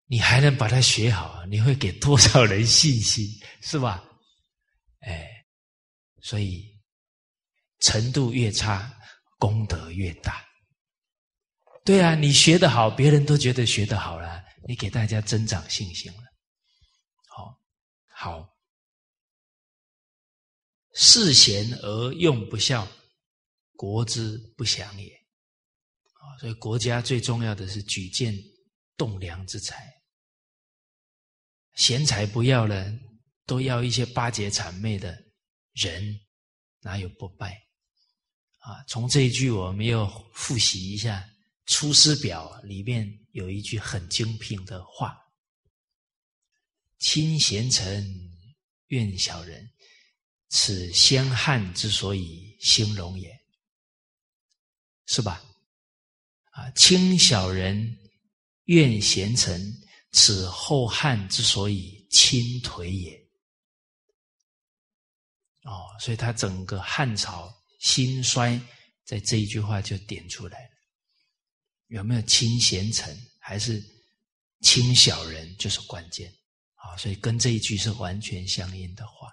[0.06, 3.26] 你还能把它学好，你会给多少人信心，
[3.62, 4.04] 是吧？
[5.00, 5.28] 哎，
[6.22, 6.76] 所以
[7.78, 8.92] 程度越差，
[9.38, 10.44] 功德越大。
[11.84, 16.22] 对啊，你学得好，别人都觉得学得好了，你给大家增长信心了。
[17.28, 17.56] 好，
[18.08, 18.49] 好。
[20.92, 22.86] 事贤而用不孝，
[23.76, 25.08] 国之不祥也。
[25.08, 28.36] 啊，所以国家最重要的是举荐
[28.96, 29.90] 栋梁之才，
[31.74, 32.92] 贤才不要了，
[33.46, 35.16] 都要一些巴结谄媚的
[35.72, 36.20] 人，
[36.80, 37.54] 哪有不败？
[38.58, 41.26] 啊，从这一句我们又复习一下
[41.72, 45.16] 《出师表》里面有一句很精辟的话
[46.98, 48.04] ：“亲贤臣，
[48.88, 49.66] 怨小人。”
[50.50, 53.40] 此先汉之所以兴隆也，
[55.06, 55.42] 是吧？
[56.50, 57.96] 啊，轻小人，
[58.64, 59.72] 怨贤臣，
[60.10, 63.16] 此后汉之所以倾颓也。
[65.62, 68.60] 哦，所以他整个汉朝兴衰，
[69.04, 70.70] 在这一句话就点出来了。
[71.86, 73.80] 有没有轻贤臣，还是
[74.62, 76.28] 轻小人，就是关键
[76.74, 76.96] 啊。
[76.96, 79.32] 所以跟这一句是完全相应的话。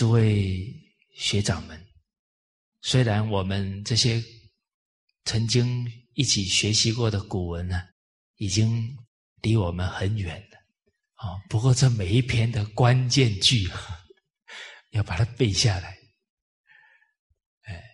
[0.00, 0.66] 诸位
[1.14, 1.78] 学长们，
[2.80, 4.24] 虽然我们这些
[5.26, 7.86] 曾经一起学习过的古文呢，
[8.36, 8.96] 已经
[9.42, 10.56] 离我们很远了，
[11.16, 13.68] 啊，不过这每一篇的关键句，
[14.92, 15.98] 要把它背下来。
[17.64, 17.84] 哎，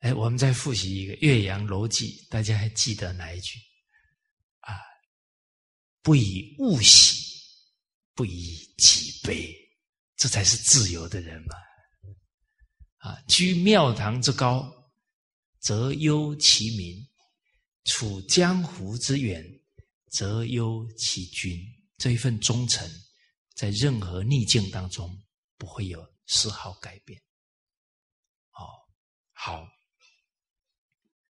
[0.00, 3.56] 哎，我们再复习一个《岳阳楼记》，大家还记得哪一句？
[4.62, 4.74] 啊，
[6.02, 7.24] 不以物喜，
[8.16, 9.56] 不以己悲。
[10.20, 11.56] 这才是自由的人嘛，
[12.98, 14.70] 啊，居庙堂之高，
[15.60, 17.02] 则忧其民；
[17.84, 19.42] 处江湖之远，
[20.10, 21.58] 则忧其君。
[21.96, 22.86] 这一份忠诚，
[23.54, 25.10] 在任何逆境当中
[25.56, 27.18] 不会有丝毫改变。
[28.52, 28.68] 哦，
[29.32, 29.66] 好，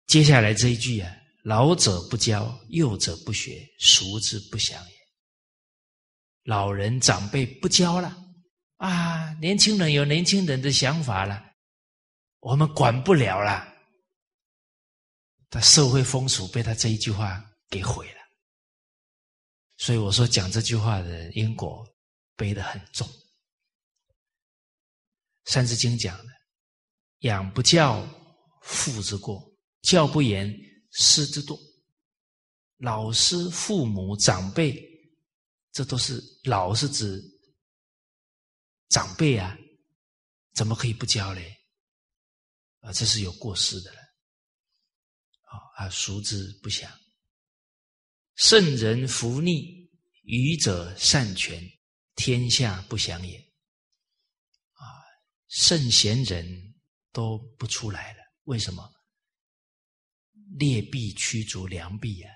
[0.06, 1.10] 接下来这一句啊，
[1.42, 4.96] 老者不教，幼者不学，孰之不祥也？
[6.42, 8.20] 老人长辈不教了
[8.76, 11.42] 啊，年轻人有年轻人的想法了，
[12.40, 13.72] 我们管不了了。
[15.48, 18.20] 他社会风俗被他这一句话给毁了，
[19.76, 21.86] 所以我说讲这句话的因果
[22.36, 23.06] 背得很重。
[25.44, 26.32] 《三字经》讲的
[27.20, 28.04] ：“养不教，
[28.62, 29.40] 父之过；
[29.82, 30.52] 教不严，
[30.92, 31.58] 师之惰。”
[32.78, 34.92] 老师、父母、长辈。
[35.72, 37.20] 这都是老是指
[38.88, 39.56] 长辈啊，
[40.52, 41.56] 怎么可以不教嘞？
[42.80, 44.00] 啊，这是有过失的了。
[45.42, 46.90] 啊啊，熟之不祥？
[48.34, 49.90] 圣人弗逆，
[50.22, 51.62] 愚者善权，
[52.14, 53.38] 天下不祥也。
[54.72, 54.84] 啊，
[55.48, 56.74] 圣贤人
[57.12, 58.92] 都不出来了，为什么？
[60.58, 62.30] 劣币驱逐良币呀！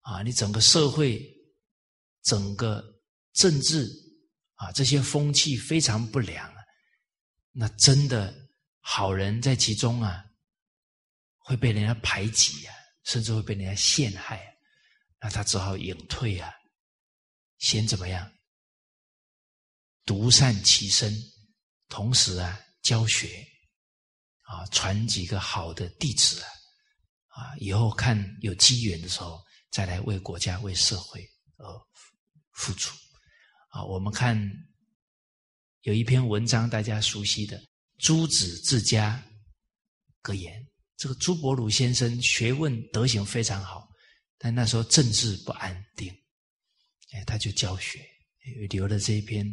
[0.00, 1.36] 啊，你整个社会。
[2.22, 2.84] 整个
[3.32, 3.88] 政治
[4.60, 6.62] 啊，这些风气非常不良啊，
[7.50, 8.34] 那真的
[8.80, 10.22] 好人在其中啊，
[11.38, 14.52] 会被人家排挤啊，甚至会被人家陷害啊，
[15.22, 16.52] 那他只好隐退啊，
[17.56, 18.30] 先怎么样，
[20.04, 21.10] 独善其身，
[21.88, 23.46] 同时啊教学
[24.42, 26.48] 啊，传几个好的弟子啊，
[27.28, 31.66] 啊，以后看有机缘的时候，再来为国家为社会而。
[32.52, 32.94] 付出
[33.70, 33.84] 啊！
[33.84, 34.36] 我们看
[35.82, 37.58] 有一篇文章，大家熟悉的
[37.98, 39.20] 《朱子治家
[40.22, 40.62] 格言》。
[40.96, 43.88] 这个朱伯儒先生学问德行非常好，
[44.38, 46.12] 但那时候政治不安定，
[47.12, 48.04] 哎，他就教学，
[48.68, 49.46] 留了这一篇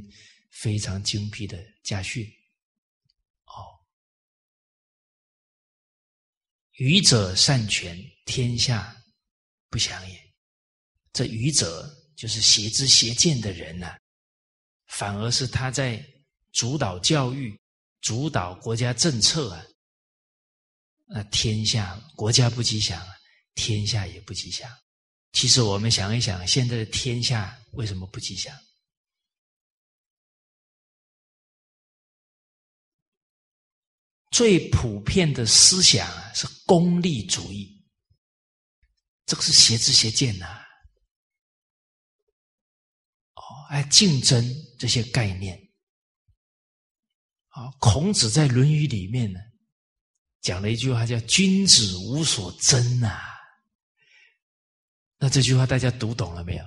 [0.51, 2.25] 非常精辟的家训。
[3.45, 3.63] 哦，
[6.73, 8.95] 愚者善权，天下
[9.69, 10.33] 不祥也。
[11.13, 11.93] 这愚者。
[12.17, 13.95] 就是邪知邪见的人呢，
[14.87, 16.03] 反而是他在
[16.51, 17.59] 主导教育、
[18.01, 19.65] 主导国家政策啊，
[21.07, 23.05] 那天下国家不吉祥，
[23.53, 24.69] 天下也不吉祥。
[25.33, 28.57] 其实我们想一想，现在的天下为什么不吉祥？
[34.31, 37.83] 最普遍的思想啊是功利主义，
[39.25, 40.63] 这个是邪知邪见呐。
[43.35, 44.45] 哦哎，竞争
[44.77, 45.57] 这些概念，
[47.49, 49.39] 啊，孔子在《论语》里面呢，
[50.41, 53.21] 讲了一句话，叫“君子无所争”啊。
[55.17, 56.65] 那这句话大家读懂了没有？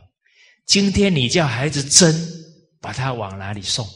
[0.67, 2.13] 今天你叫孩子争，
[2.81, 3.89] 把他往哪里送？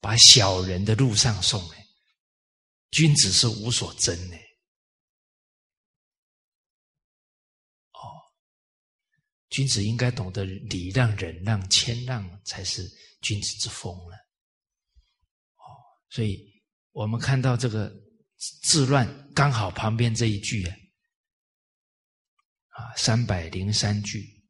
[0.00, 1.62] 把小人的路上送？
[2.90, 4.36] 君子是无所争的。
[9.56, 12.86] 君子应该懂得礼让、忍让、谦让，才是
[13.22, 14.14] 君子之风了。
[15.54, 15.64] 哦，
[16.10, 17.90] 所以我们看到这个
[18.64, 20.76] 治乱，刚好旁边这一句啊，
[22.68, 24.44] 啊，三百零三句，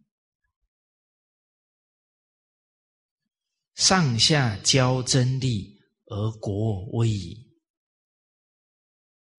[3.77, 7.49] 上下交真利而国危矣。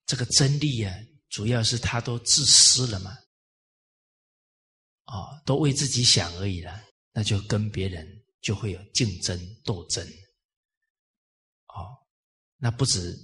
[0.05, 0.95] 这个真利啊，
[1.27, 3.13] 主要是他都自私了嘛。
[5.07, 6.83] 啊，都为自己想而已了，
[7.13, 8.05] 那就跟别人
[8.41, 10.05] 就会有竞争斗争。
[11.67, 11.95] 哦，
[12.57, 13.17] 那不止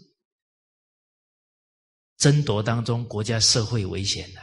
[2.18, 4.42] 争夺当中国家社会危险了。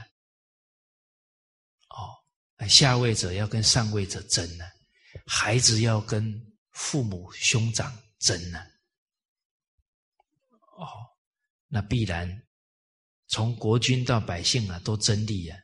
[1.88, 4.64] 哦，下位者要跟上位者争呢，
[5.26, 6.30] 孩子要跟
[6.72, 8.61] 父母兄长争呢。
[10.76, 10.86] 哦，
[11.68, 12.47] 那必然
[13.28, 15.59] 从国君到百姓啊，都争利啊。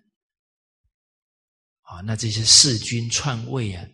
[1.86, 3.86] 啊，那这些弑君篡位啊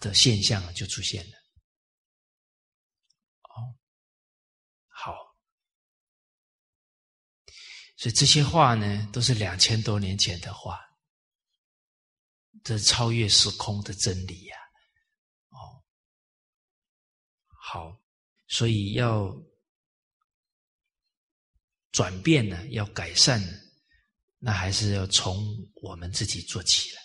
[0.00, 1.36] 的现象就出现了。
[3.42, 3.74] 哦，
[4.86, 5.12] 好，
[7.96, 10.78] 所以这些话呢，都是两千多年前的话，
[12.62, 14.56] 这超越时空的真理呀。
[15.48, 15.82] 哦，
[17.48, 18.00] 好，
[18.46, 19.36] 所以要
[21.90, 23.42] 转变呢，要改善。
[24.40, 25.44] 那还是要从
[25.82, 27.02] 我们自己做起来，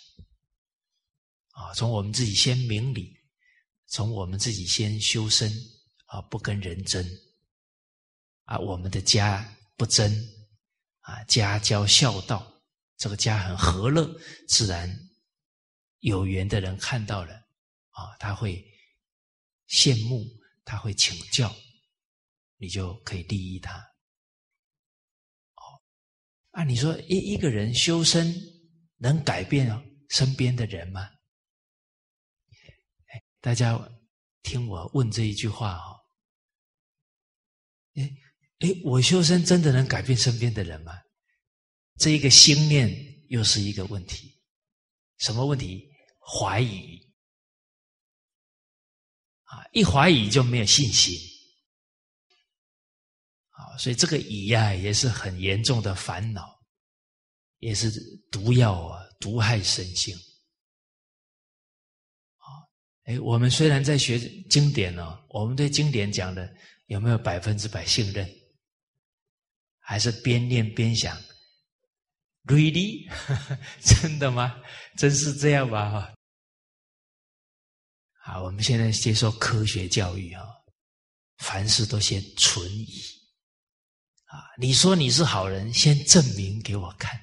[1.50, 3.12] 啊，从我们自己先明理，
[3.86, 5.52] 从我们自己先修身，
[6.06, 7.04] 啊，不跟人争
[8.44, 10.12] 啊，我们的家不争
[11.00, 12.62] 啊，家教孝道，
[12.96, 14.08] 这个家很和乐，
[14.48, 14.88] 自然
[15.98, 17.34] 有缘的人看到了
[17.90, 18.64] 啊，他会
[19.68, 20.24] 羡慕，
[20.64, 21.52] 他会请教，
[22.58, 23.93] 你就可以利益他。
[26.54, 28.32] 啊，你说一一个人修身
[28.98, 29.68] 能改变
[30.10, 31.10] 身边的人吗？
[33.40, 33.76] 大家
[34.42, 36.00] 听我问这一句话哦，
[37.94, 38.10] 哎
[38.60, 40.92] 哎，我修身真的能改变身边的人吗？
[41.98, 42.88] 这一个心念
[43.28, 44.40] 又是一个问题，
[45.18, 45.90] 什么问题？
[46.20, 46.98] 怀疑
[49.42, 49.66] 啊！
[49.72, 51.12] 一怀疑就没有信心
[53.54, 53.76] 啊！
[53.78, 56.60] 所以这个疑呀，也是很严重的烦恼，
[57.60, 57.90] 也是
[58.30, 60.14] 毒药啊，毒害身心。
[62.38, 62.46] 啊
[63.04, 64.18] 哎，我们虽然在学
[64.50, 66.52] 经典呢，我们对经典讲的
[66.86, 68.28] 有没有百分之百信任？
[69.78, 71.16] 还是边念边想
[72.46, 73.06] ？Really？
[73.84, 74.60] 真的吗？
[74.98, 75.90] 真是这样吧？
[75.90, 76.14] 哈！
[78.24, 80.42] 好，我们现在接受科学教育啊，
[81.36, 82.88] 凡事都先存疑
[84.34, 84.50] 啊。
[84.58, 87.20] 你说你是好人，先证明给我看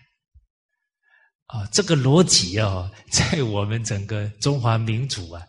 [1.47, 1.67] 啊。
[1.71, 5.45] 这个逻辑哦，在我们整个中华民族啊。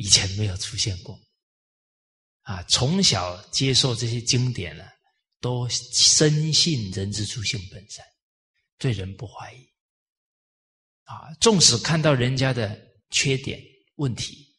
[0.00, 1.18] 以前没有出现过，
[2.42, 4.84] 啊，从小接受这些经典呢，
[5.40, 8.06] 都深信人之初性本善，
[8.78, 9.68] 对人不怀疑，
[11.02, 12.80] 啊，纵使看到人家的
[13.10, 13.60] 缺点
[13.96, 14.56] 问题，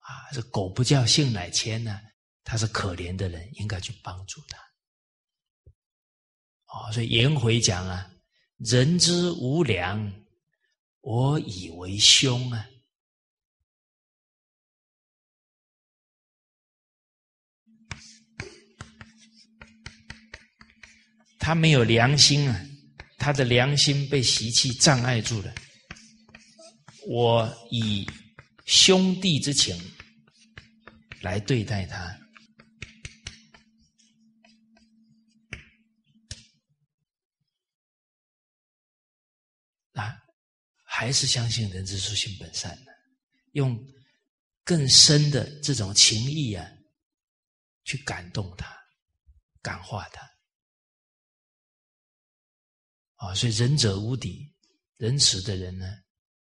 [0.00, 2.00] 啊，这狗不叫性乃迁呢，
[2.42, 4.58] 他是可怜的人，应该去帮助他，
[6.68, 8.10] 哦，所以颜回讲啊，
[8.58, 10.12] 人之无良，
[11.00, 12.66] 我以为凶啊。
[21.38, 22.66] 他没有良心啊，
[23.16, 25.54] 他的良心被习气障碍住了。
[27.06, 28.06] 我以
[28.66, 29.74] 兄弟之情
[31.22, 31.96] 来对待他，
[39.94, 40.14] 啊，
[40.98, 42.92] 还是相信人之初性本善的，
[43.52, 43.78] 用
[44.64, 46.68] 更深的这种情谊啊，
[47.84, 48.76] 去感动他，
[49.62, 50.28] 感化他。
[53.14, 54.52] 啊，所以仁者无敌，
[54.96, 55.86] 仁慈的人呢，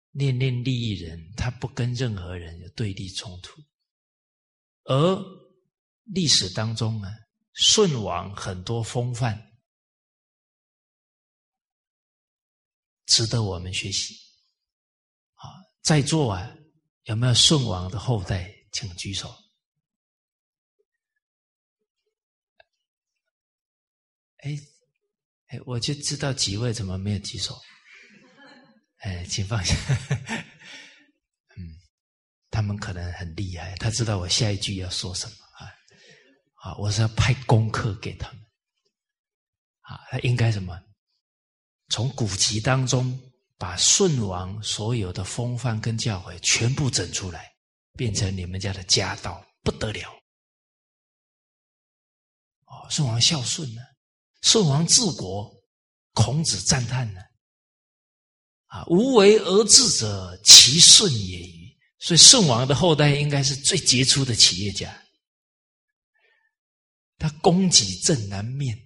[0.10, 3.62] 念念利益人，他不跟任何人有对立冲突。
[4.86, 5.24] 而
[6.06, 7.08] 历史当中呢，
[7.54, 9.40] 舜王很多风范，
[13.06, 14.26] 值得我们学习。
[15.88, 16.54] 在座啊，
[17.04, 18.54] 有没有舜王的后代？
[18.74, 19.34] 请举手。
[24.40, 24.60] 哎。
[25.48, 27.58] 哎，我就知道几位怎么没有举手？
[28.98, 29.74] 哎，请放下。
[31.56, 31.80] 嗯，
[32.52, 35.72] 他们可能很厉害，他知道我下一句要说什么啊？
[36.56, 38.42] 啊，我是要派功课给他们。
[39.84, 40.78] 啊，他应该什么？
[41.88, 43.18] 从古籍当中
[43.58, 47.52] 把舜王所有的风范跟教诲全部整出来，
[47.94, 50.10] 变成你们家的家道，不得了。
[52.66, 53.82] 哦，舜王孝顺呢？
[54.42, 55.52] 舜王治国，
[56.14, 57.22] 孔子赞叹呢。
[58.68, 61.78] 啊，无为而治者，其顺也与？
[62.00, 64.96] 所以舜王的后代应该是最杰出的企业家。
[67.18, 68.78] 他供给正南面，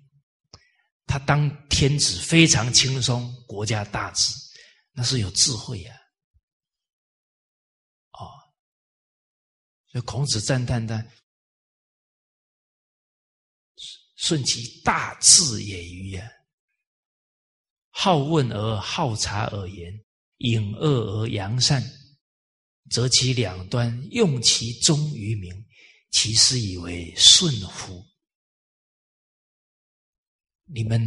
[1.06, 4.34] 他当天子非常轻松，国家大治，
[4.92, 5.96] 那是有智慧呀。
[8.12, 8.28] 哦，
[9.88, 11.06] 所以孔子赞叹他。
[14.16, 16.30] 顺其大智也于啊，
[17.90, 19.92] 好问而好察而言，
[20.38, 21.82] 隐恶而扬善，
[22.92, 25.52] 则其两端用其中于民，
[26.12, 28.06] 其实以为顺乎？
[30.66, 31.02] 你们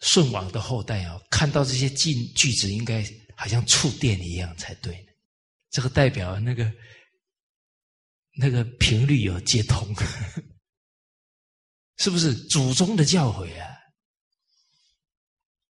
[0.00, 3.04] 舜王的后代啊，看到这些句句子，应该
[3.36, 5.04] 好像触电一样才对。
[5.70, 6.72] 这个代表那个
[8.38, 9.94] 那个频率有接通。
[11.98, 13.66] 是不是祖宗的教诲啊？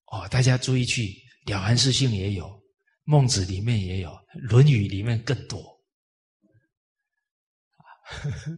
[0.06, 1.02] 哦，大家注意去，
[1.52, 2.46] 《了凡四训》也有，
[3.04, 4.10] 《孟子》里面也有，
[4.40, 5.60] 《论语》里面更多。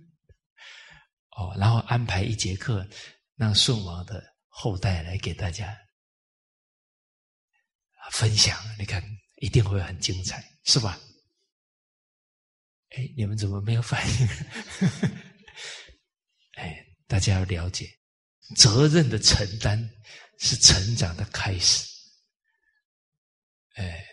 [1.38, 2.88] 哦，然后安排一节课，
[3.36, 4.24] 让舜王的
[4.58, 5.78] 后代来给大家
[8.12, 9.04] 分享，你看
[9.42, 10.98] 一定会很精彩，是吧？
[12.92, 14.28] 哎，你们怎么没有反应？
[16.56, 17.86] 哎大家要了解，
[18.56, 19.78] 责任的承担
[20.40, 21.86] 是成长的开始。
[23.74, 24.06] 哎，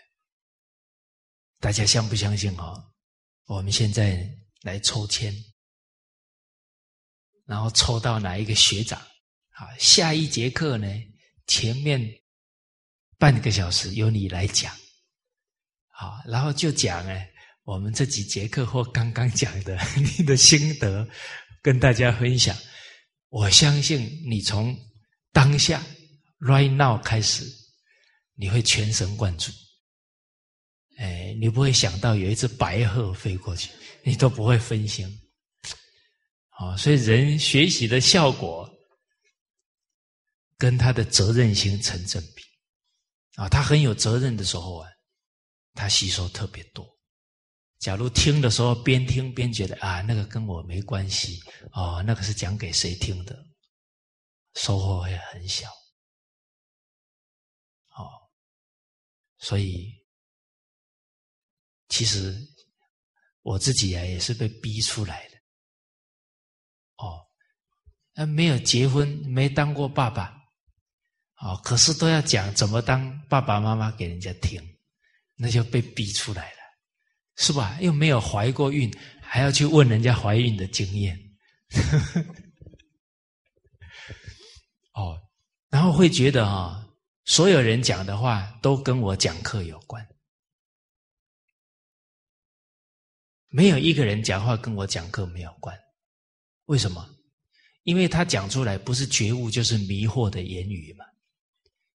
[1.60, 2.92] 大家相不相信啊？
[3.44, 4.28] 我们现在
[4.62, 5.32] 来抽签，
[7.44, 9.00] 然后抽到哪一个学长？
[9.62, 10.88] 好，下一节课呢？
[11.46, 12.04] 前面
[13.16, 14.74] 半个小时由你来讲，
[15.88, 17.30] 好，然后就讲哎，
[17.62, 19.78] 我们这几节课或刚刚讲的
[20.18, 21.08] 你的心得，
[21.62, 22.56] 跟大家分享。
[23.28, 24.76] 我相信你从
[25.32, 25.80] 当下
[26.40, 27.44] right now 开始，
[28.34, 29.52] 你会全神贯注。
[30.96, 33.70] 哎，你不会想到有一只白鹤飞过去，
[34.02, 35.08] 你都不会分心。
[36.48, 38.68] 好，所以人学习的效果
[40.62, 42.44] 跟他的责任心成正比。
[43.34, 44.88] 啊，他很有责任的时候啊，
[45.74, 46.86] 他吸收特别多。
[47.80, 51.40] 假如听的时候边听边觉得啊，那个跟我没关系
[51.72, 53.44] 哦，那个是讲给谁听的，
[54.54, 55.68] 收获会很小。
[57.96, 58.06] 哦，
[59.38, 59.92] 所以
[61.88, 62.38] 其实
[63.40, 65.36] 我自己啊也是被逼出来的。
[66.98, 67.18] 哦，
[68.14, 70.40] 那没有结婚，没当过爸爸，
[71.42, 74.62] 哦，可是都要讲怎么当爸爸妈妈给人家听，
[75.34, 76.58] 那就被逼出来了。
[77.36, 77.78] 是吧？
[77.80, 81.18] 又没有怀过孕，还要去问人家怀孕的经验，
[84.92, 85.18] 哦，
[85.70, 86.86] 然后会觉得啊，
[87.24, 90.06] 所有人讲的话都跟我讲课有关，
[93.48, 95.76] 没有一个人讲话跟我讲课没有关。
[96.66, 97.08] 为什么？
[97.84, 101.06] 因为他讲出来不是觉悟，就是迷惑的言语嘛。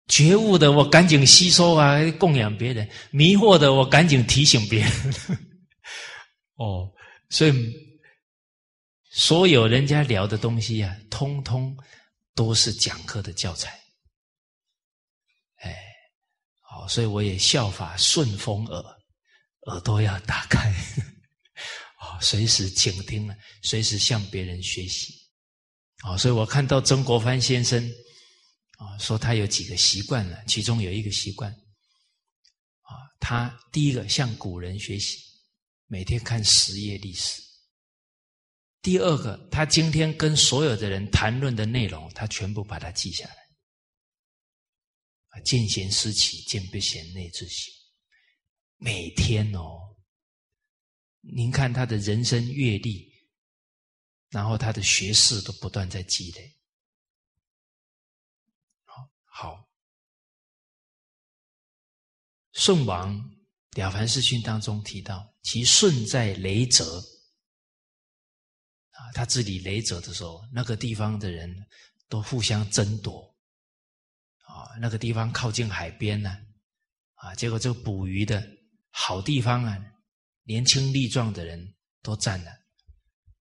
[0.08, 4.92] 觉悟的，我赶紧吸收啊，供养别人；迷惑的，我赶紧提醒别人。
[6.58, 6.88] 哦，
[7.30, 7.74] 所以
[9.12, 11.76] 所有人家聊的东西啊，通通
[12.36, 13.80] 都是讲课的教材。
[15.62, 15.76] 哎，
[16.62, 18.84] 好，所以我也效法顺风耳，
[19.68, 20.72] 耳朵要打开，
[22.00, 25.16] 哦，随时倾听啊，随时向别人学习。
[26.04, 27.92] 哦，所以我看到曾国藩先生。
[28.78, 30.38] 啊，说他有几个习惯呢？
[30.48, 31.52] 其中有一个习惯，
[32.82, 35.18] 啊，他第一个向古人学习，
[35.88, 37.42] 每天看十页历史；
[38.82, 43.36] 第二个，他今天跟所有的人谈论的内容，他全部把它记下来。
[45.30, 47.74] 啊，见贤思齐，见不贤内自省。
[48.78, 49.80] 每天哦，
[51.22, 53.10] 您看他的人生阅历，
[54.30, 56.55] 然后他的学识都不断在积累。
[59.38, 59.68] 好，
[62.54, 63.20] 舜王
[63.78, 67.00] 《了凡四训》当中提到，其舜在雷泽。
[68.92, 71.54] 啊，他治理雷泽的时候，那个地方的人
[72.08, 73.24] 都互相争夺。
[74.46, 76.34] 啊，那个地方靠近海边呢，
[77.16, 78.42] 啊，结果这个捕鱼的
[78.90, 79.78] 好地方啊，
[80.44, 82.52] 年轻力壮的人都占了。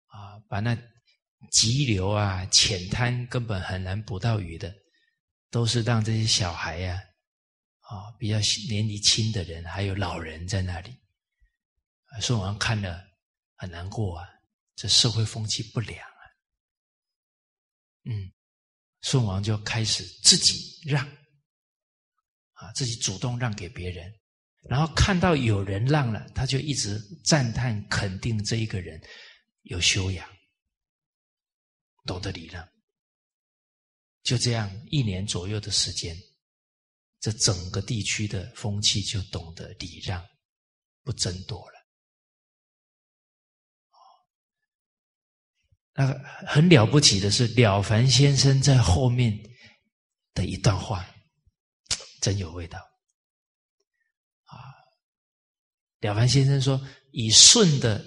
[0.07, 0.75] 啊，把那
[1.51, 4.75] 急流啊、浅滩根本很难捕到鱼的。
[5.53, 6.99] 都是让这些小孩呀，
[7.81, 8.37] 啊，比较
[8.71, 10.91] 年纪轻的人，还有老人在那里。
[12.07, 13.05] 啊宋王看了
[13.57, 14.27] 很难过啊，
[14.75, 16.23] 这社会风气不良啊。
[18.05, 18.33] 嗯，
[19.03, 21.07] 宋王就开始自己让，
[22.55, 24.11] 啊，自己主动让给别人，
[24.63, 28.99] 然后看到有人让了，他就一直赞叹肯定这一个人
[29.65, 30.27] 有修养，
[32.07, 32.67] 懂得礼让。
[34.23, 36.17] 就这样一年左右的时间，
[37.21, 40.25] 这整个地区的风气就懂得礼让，
[41.03, 41.83] 不争夺了。
[45.95, 49.39] 那个很了不起的是，了凡先生在后面
[50.33, 51.07] 的一段话，
[52.23, 52.79] 真有味道。
[54.45, 54.57] 啊，
[56.01, 56.81] 了凡先生说
[57.13, 58.03] ：“以舜的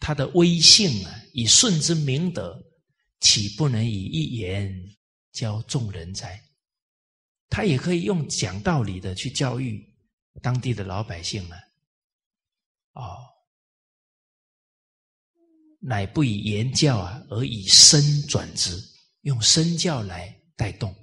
[0.00, 2.60] 他的威信啊，以舜之明德，
[3.20, 4.70] 岂不能以一言？”
[5.32, 6.40] 教众人才？
[7.48, 9.86] 他也可以用讲道理的去教育
[10.40, 11.58] 当地的老百姓啊！
[12.92, 13.18] 哦，
[15.78, 18.82] 乃不以言教啊，而以身转之，
[19.22, 20.94] 用身教来带动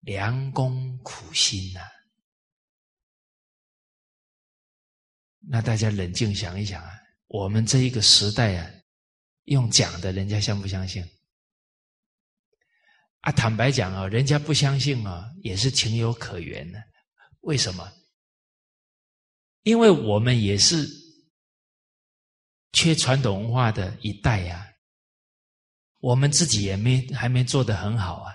[0.00, 1.80] 良功苦心呐。
[5.38, 8.68] 那大家冷静想一想啊，我们这一个时代啊，
[9.44, 11.08] 用讲的，人家相不相信？
[13.24, 16.78] 啊，坦白讲啊，人家不相信啊，也是情有可原的。
[17.40, 17.90] 为什么？
[19.62, 20.86] 因为我们也是
[22.72, 24.70] 缺传统文化的一代呀。
[26.00, 28.34] 我们自己也没还没做得很好啊，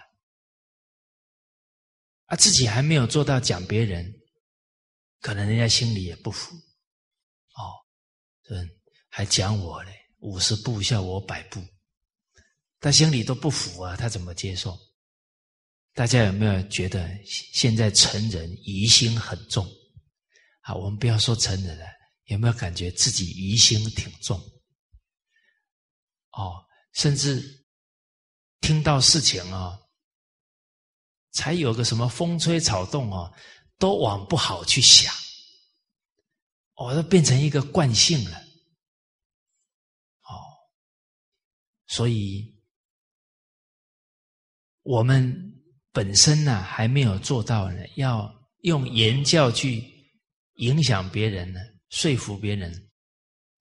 [2.25, 4.11] 啊，自己还没有做到讲别人，
[5.21, 7.61] 可能人家心里也不服，哦，
[8.49, 8.67] 嗯，
[9.07, 11.63] 还讲我嘞，五十步笑我百步，
[12.79, 14.77] 他心里都不服啊，他怎么接受？
[15.93, 19.67] 大家有没有觉得现在成人疑心很重？
[20.61, 21.85] 啊，我们不要说成人了，
[22.25, 24.39] 有没有感觉自己疑心挺重？
[26.31, 26.63] 哦，
[26.93, 27.65] 甚至
[28.61, 29.77] 听到事情啊，
[31.31, 33.29] 才有个什么风吹草动啊，
[33.77, 35.13] 都往不好去想，
[36.75, 38.37] 哦，都变成一个惯性了。
[40.21, 40.39] 哦，
[41.87, 42.58] 所以
[44.89, 45.31] 我们
[45.91, 48.27] 本身呢还没有做到呢，要
[48.63, 49.87] 用言教去
[50.55, 51.59] 影响别人呢，
[51.91, 52.89] 说服别人，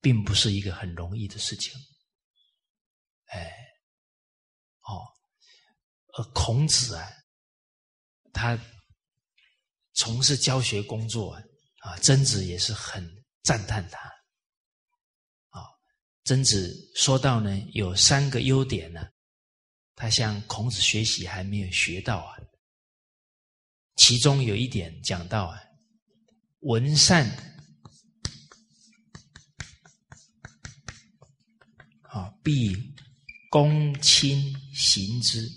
[0.01, 1.71] 并不是一个很容易的事情。
[3.25, 3.47] 哎，
[4.81, 5.05] 哦，
[6.17, 7.07] 而孔子啊，
[8.33, 8.59] 他
[9.93, 11.33] 从事教学工作
[11.81, 13.07] 啊，曾子也是很
[13.43, 13.99] 赞叹他。
[15.49, 15.61] 啊，
[16.23, 19.07] 曾子说到呢，有三个优点呢，
[20.01, 22.37] 他向孔子学习还没有学到啊。
[23.97, 25.61] 其中有一点讲到啊，
[26.61, 27.29] 闻善
[32.03, 32.73] 啊，必。
[33.51, 35.49] 躬亲行之，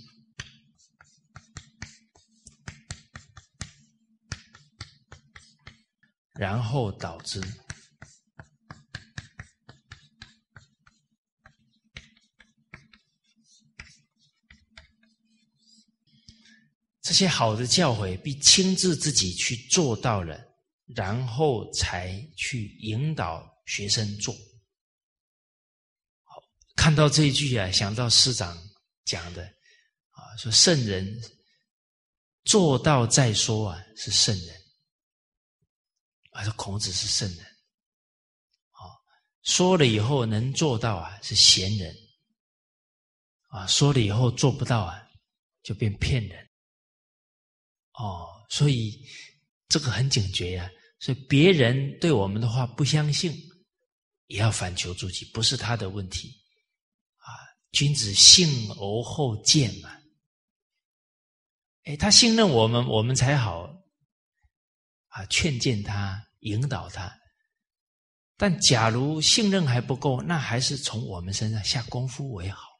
[6.32, 7.38] 然后导之。
[17.02, 20.40] 这些好的教诲，必亲自自己去做到了，
[20.94, 24.32] 然后才去引导学生做。
[26.22, 26.40] 好
[26.76, 28.56] 看到这一句啊，想到师长
[29.04, 29.42] 讲的
[30.10, 31.20] 啊，说圣人
[32.44, 34.62] 做到再说啊，是圣人。
[36.30, 38.80] 啊，说孔子是圣人，啊，
[39.42, 41.94] 说了以后能做到啊，是贤人。
[43.48, 45.06] 啊，说了以后做不到啊，
[45.62, 46.48] 就变骗人。
[47.94, 48.98] 哦，所以
[49.68, 50.70] 这个很警觉呀。
[50.98, 53.34] 所以别人对我们的话不相信，
[54.28, 56.28] 也要反求诸己，不是他的问题
[57.16, 57.34] 啊。
[57.72, 59.90] 君子信而后见嘛，
[61.82, 63.68] 哎，他信任我们，我们才好
[65.08, 67.12] 啊，劝谏他，引导他。
[68.36, 72.71] 但假如信任还不够，那还是从我们身上下功夫为好。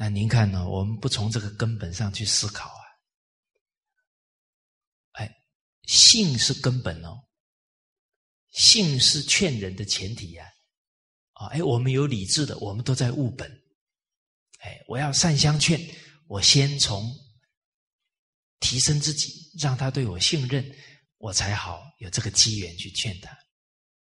[0.00, 0.66] 那您看呢？
[0.66, 2.82] 我们不从这个根本上去思考啊，
[5.12, 5.30] 哎，
[5.82, 7.20] 信是根本哦，
[8.50, 10.46] 信是劝人的前提呀。
[11.34, 13.46] 啊，哎，我们有理智的，我们都在务本。
[14.60, 15.78] 哎，我要善相劝，
[16.28, 17.14] 我先从
[18.58, 20.64] 提升自己，让他对我信任，
[21.18, 23.36] 我才好有这个机缘去劝他。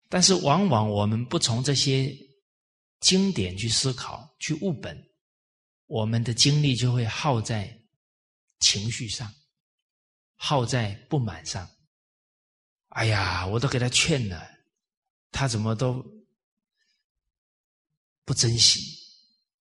[0.10, 2.14] 但是，往往我们不从这些
[3.00, 5.02] 经典去思考、去务本，
[5.88, 7.78] 我们的精力就会耗在
[8.60, 9.34] 情绪上，
[10.36, 11.68] 耗在不满上。
[12.90, 14.50] 哎呀，我都给他劝了，
[15.32, 16.06] 他怎么都……
[18.26, 18.82] 不珍惜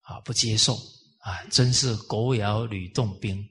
[0.00, 0.76] 啊，不接受
[1.18, 3.48] 啊，真是狗咬吕洞宾，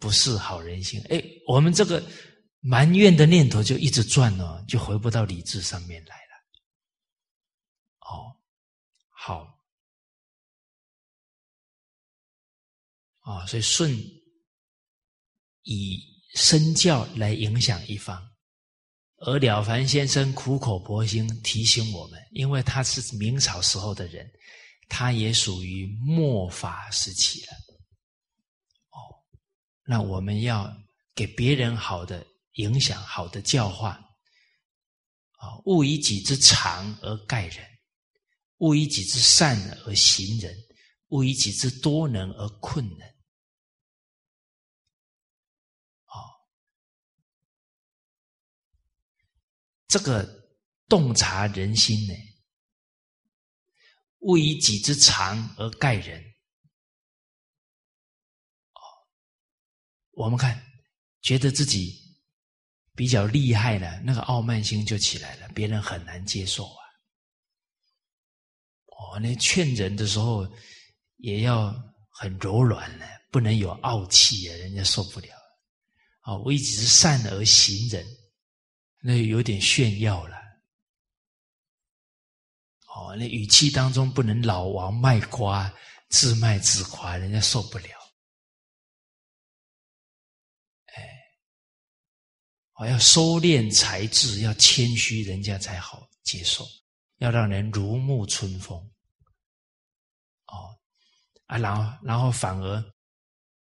[0.00, 1.00] 不是好人心。
[1.10, 2.04] 哎，我们这个
[2.58, 6.32] 埋怨的念头就一直转哦，就回不到理智上面来了。
[8.00, 8.34] 哦，
[9.10, 9.59] 好，
[13.30, 13.88] 啊，所以舜
[15.62, 16.00] 以
[16.34, 18.20] 身教来影响一方。
[19.18, 24.28] 而了凡先生苦口婆心提醒我们，因为他是明朝时候的人，
[24.88, 27.52] 他也属于末法时期了。
[28.88, 28.98] 哦，
[29.84, 30.74] 那我们要
[31.14, 33.90] 给别人好的影响、好的教化
[35.32, 35.54] 啊！
[35.66, 37.64] 勿以己之长而盖人，
[38.58, 40.56] 勿以己之善而行人，
[41.08, 43.09] 勿以己之多能而困人。
[49.90, 50.24] 这个
[50.88, 52.14] 洞察人心呢，
[54.20, 56.22] 勿以己之长而盖人。
[58.72, 58.80] 哦，
[60.12, 60.64] 我们看，
[61.22, 62.00] 觉得自己
[62.94, 66.82] 比较厉害了，那个傲慢心就起来了，别人很难接受啊。
[68.86, 70.46] 哦，那劝人的时候
[71.16, 71.74] 也要
[72.10, 75.34] 很柔软呢，不能有傲气啊，人家受不了。
[76.20, 78.06] 啊，为己之善而行人。
[79.02, 80.36] 那有点炫耀了，
[82.86, 85.72] 哦，那语气当中不能老王卖瓜，
[86.10, 87.88] 自卖自夸，人家受不了。
[90.94, 91.08] 哎，
[92.74, 96.64] 我要收敛才智，要谦虚，人家才好接受。
[97.18, 98.76] 要让人如沐春风。
[100.46, 100.76] 哦，
[101.46, 102.84] 啊，然后，然后反而，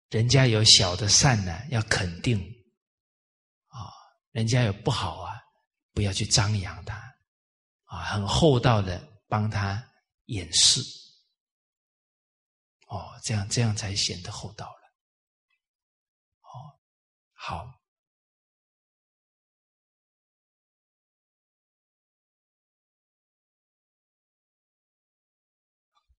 [0.09, 2.59] 人家有小的善呢，要肯定。
[4.31, 5.41] 人家有不好啊，
[5.93, 6.97] 不要去张扬他。
[7.85, 9.09] 啊，很厚道的。
[9.31, 9.81] 帮他
[10.24, 10.81] 掩饰，
[12.89, 14.93] 哦，这样这样才显得厚道了。
[16.41, 16.51] 哦，
[17.33, 17.81] 好，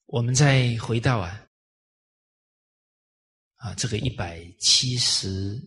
[0.05, 1.49] 我们再回到啊
[3.57, 5.59] 啊这个一百七十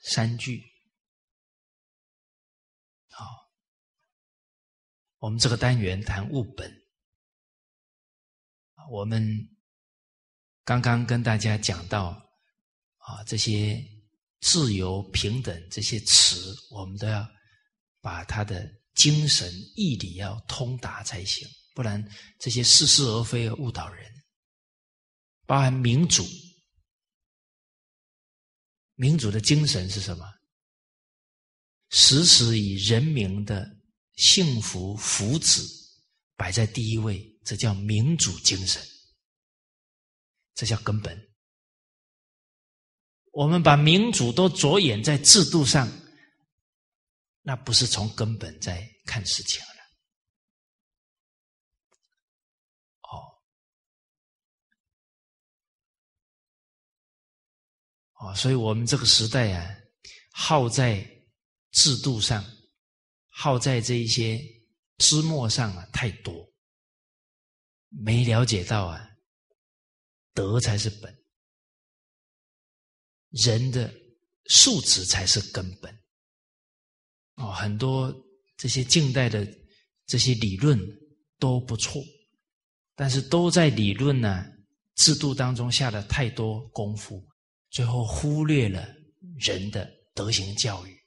[0.00, 0.64] 三句，
[3.10, 3.46] 好。
[5.18, 6.72] 我们这个单元谈物本，
[8.88, 9.20] 我们
[10.64, 12.10] 刚刚跟大家讲到
[12.98, 13.84] 啊，这些
[14.40, 17.28] 自由、平等这些词，我们都要
[18.00, 22.00] 把它的精神义理要通达才行，不然
[22.38, 24.08] 这些似是而非误导人。
[25.46, 26.24] 包含民主，
[28.94, 30.24] 民主的精神是什么？
[31.90, 33.77] 时时以人民的。
[34.18, 35.64] 幸福福祉
[36.34, 38.84] 摆在第一位，这叫民主精神，
[40.54, 41.16] 这叫根本。
[43.30, 45.88] 我们把民主都着眼在制度上，
[47.42, 49.68] 那不是从根本在看事情了。
[53.02, 53.22] 哦，
[58.14, 59.64] 哦，所以我们这个时代啊，
[60.32, 61.08] 耗在
[61.70, 62.44] 制度上。
[63.40, 64.44] 耗在这一些
[64.96, 66.44] 枝末上啊，太多，
[67.88, 69.08] 没了解到啊，
[70.34, 71.16] 德才是本，
[73.30, 73.94] 人的
[74.46, 75.96] 素质才是根本。
[77.36, 78.12] 哦，很多
[78.56, 79.46] 这些近代的
[80.04, 80.76] 这些理论
[81.38, 82.02] 都不错，
[82.96, 84.44] 但是都在理论呢
[84.96, 87.24] 制度当中下了太多功夫，
[87.70, 88.92] 最后忽略了
[89.38, 90.97] 人的德行教育。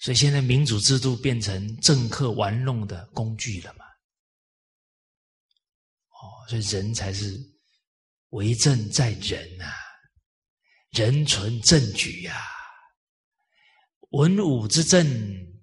[0.00, 3.84] 所以现在民主制度变成政客玩弄的工具了嘛？
[6.08, 7.38] 哦，所以人才是
[8.30, 9.66] 为政在人呐，
[10.90, 12.34] 人存政举呀，
[14.12, 15.06] 文武之政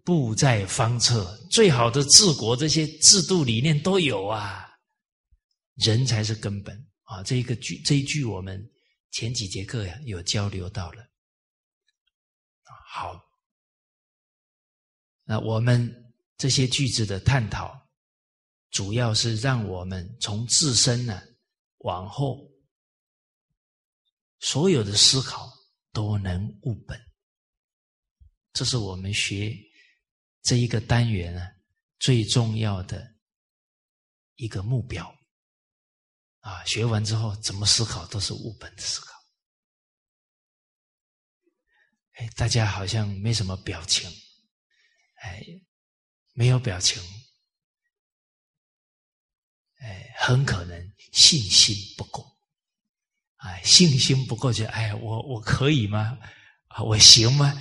[0.05, 4.69] 布在方策，最好的治国这些制度理念都有啊，
[5.77, 7.23] 人才是根本啊！
[7.23, 8.63] 这一个句这一句我们
[9.11, 11.03] 前几节课呀有交流到了，
[12.87, 13.26] 好。
[15.29, 17.77] 那我们这些句子的探讨，
[18.69, 21.21] 主要是让我们从自身呢
[21.79, 22.49] 往后
[24.39, 25.51] 所有的思考
[25.91, 26.97] 都能悟本，
[28.53, 29.53] 这是我们学
[30.43, 31.45] 这一个单元呢
[31.99, 33.05] 最重要的
[34.35, 35.13] 一个目标。
[36.39, 39.11] 啊，学完之后怎么思考都是悟本的思考。
[42.13, 44.09] 哎，大家好像没什么表情。
[45.21, 45.43] 哎，
[46.33, 47.01] 没有表情，
[49.79, 52.37] 哎，很可能信心不够，
[53.37, 56.17] 哎，信心不够就哎，我我可以吗？
[56.67, 57.53] 啊，我行吗？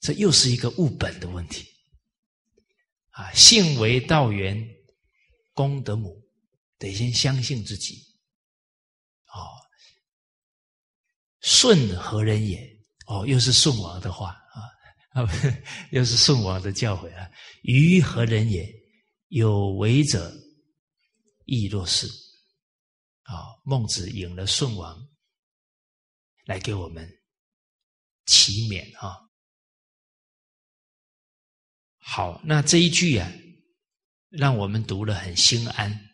[0.00, 1.66] 这又是一个物本的问题，
[3.10, 4.66] 啊，信为道源，
[5.52, 6.26] 功德母，
[6.78, 8.02] 得先相信自己，
[9.26, 9.44] 哦，
[11.40, 12.78] 顺何人也？
[13.06, 14.39] 哦，又是舜王的话。
[15.10, 15.26] 啊，
[15.90, 17.30] 又是舜王的教诲啊！
[17.62, 18.68] 于何人也？
[19.28, 20.32] 有为者
[21.44, 22.06] 亦若是。
[23.22, 25.08] 啊，孟子引了舜王
[26.46, 27.08] 来给我们
[28.26, 29.16] 启勉啊。
[31.98, 33.30] 好，那这一句啊，
[34.30, 36.08] 让我们读了很心安。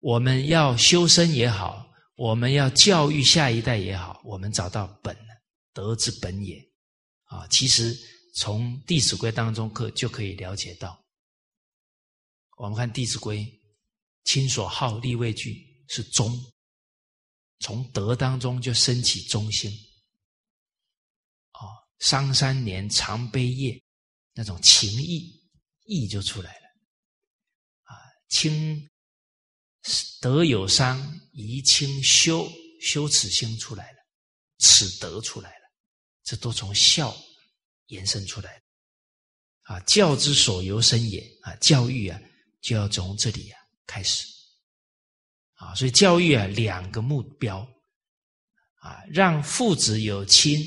[0.00, 5.16] 我们要修身也好，我们要教育下一代也好，我们找到本，
[5.72, 6.73] 德之本也。
[7.34, 7.98] 啊，其实
[8.36, 11.04] 从《弟子规》当中可就可以了解到，
[12.58, 13.38] 我们看《弟子规》，
[14.22, 16.32] 亲所好，立位句是忠，
[17.58, 19.68] 从德当中就升起忠心。
[21.50, 21.66] 啊，
[21.98, 23.82] 商三年，常悲夜，
[24.32, 25.42] 那种情义
[25.86, 26.66] 义就出来了。
[27.82, 28.88] 啊，亲
[30.20, 32.48] 德有伤，宜亲羞
[32.80, 33.98] 羞耻心出来了，
[34.58, 35.64] 耻德出来了。
[36.22, 37.14] 这都从孝
[37.86, 38.62] 延伸出来
[39.62, 39.80] 啊！
[39.80, 41.54] 教之所由生也啊！
[41.56, 42.20] 教育啊，
[42.60, 44.26] 就要从这里啊开始。
[45.54, 47.60] 啊，所以教育啊，两个目标
[48.80, 50.62] 啊，让父子有亲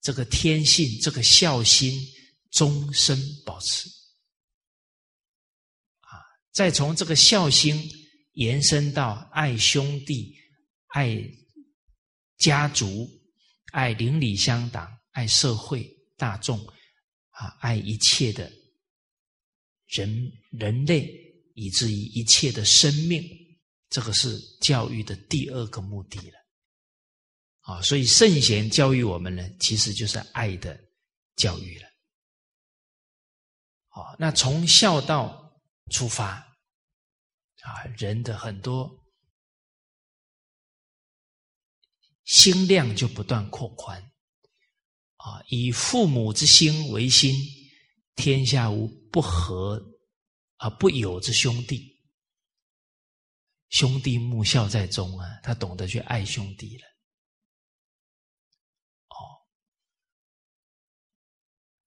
[0.00, 1.98] 这个天性、这个孝心
[2.50, 3.88] 终身保持。
[6.00, 6.20] 啊，
[6.52, 7.90] 再从这个孝心
[8.32, 10.36] 延伸到爱兄弟、
[10.88, 11.18] 爱
[12.36, 13.08] 家族、
[13.72, 16.58] 爱邻里乡党、爱社会大众
[17.30, 18.52] 啊，爱一切的
[19.86, 21.08] 人人类，
[21.54, 23.24] 以至于一切的生命。
[23.90, 26.38] 这个是教育的第二个目的了，
[27.60, 30.78] 啊，所以圣贤教育我们呢，其实就是爱的
[31.36, 31.88] 教育了，
[33.88, 35.58] 啊，那从孝道
[35.90, 36.32] 出发，
[37.62, 38.94] 啊，人的很多
[42.24, 44.12] 心量就不断扩宽，
[45.28, 47.34] 啊，以父母之心为心，
[48.14, 49.80] 天下无不和
[50.56, 51.96] 而不有之兄弟。
[53.68, 56.84] 兄弟睦孝在中啊，他懂得去爱兄弟了。
[59.08, 59.20] 哦，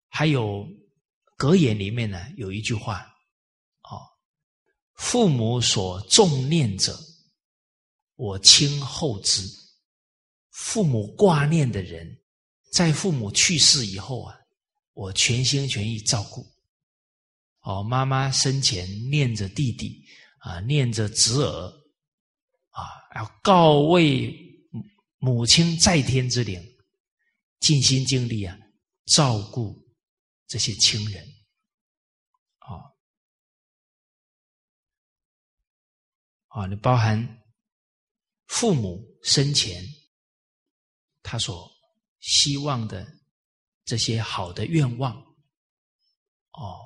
[0.08, 0.68] 还有
[1.36, 3.02] 格言里面呢有一句话，
[3.90, 3.98] 哦，
[4.94, 6.96] 父母所重念者，
[8.16, 9.42] 我亲厚之。
[10.52, 12.21] 父母挂念的人，
[12.72, 14.36] 在父母去世以后啊，
[14.94, 16.44] 我全心全意照顾。
[17.60, 20.04] 哦，妈妈生前念着弟弟。
[20.44, 21.68] 啊，念着侄儿，
[22.72, 22.82] 啊，
[23.14, 24.36] 要告慰
[25.20, 26.60] 母亲在天之灵，
[27.60, 28.58] 尽心尽力啊，
[29.06, 29.80] 照顾
[30.48, 31.24] 这些亲人，
[32.58, 32.82] 啊，
[36.48, 37.44] 啊，你包含
[38.48, 39.86] 父母生前
[41.22, 41.71] 他所
[42.22, 43.06] 希望的
[43.84, 45.14] 这些好的愿望，
[46.54, 46.80] 哦，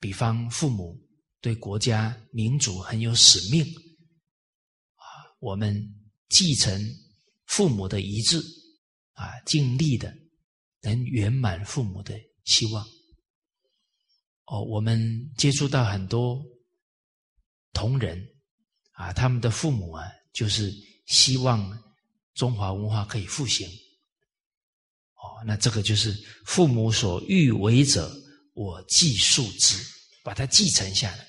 [0.00, 1.00] 比方父母。
[1.42, 5.00] 对国家民族很有使命，啊，
[5.38, 5.74] 我们
[6.28, 6.78] 继承
[7.46, 8.38] 父母的遗志，
[9.12, 10.14] 啊，尽力的
[10.82, 12.14] 能圆满父母的
[12.44, 12.86] 希望。
[14.44, 16.44] 哦，我们接触到很多
[17.72, 18.22] 同仁，
[18.92, 20.04] 啊，他们的父母啊，
[20.34, 20.70] 就是
[21.06, 21.82] 希望
[22.34, 23.66] 中华文化可以复兴。
[25.46, 26.12] 那这个就是
[26.44, 28.12] 父母所欲为者，
[28.52, 29.76] 我继述之，
[30.22, 31.26] 把它继承下来。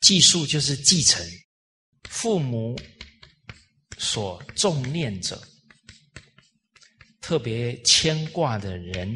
[0.00, 1.22] 继述就是继承
[2.08, 2.74] 父母
[3.98, 5.38] 所重念者、
[7.28, 9.14] 特别牵挂的人，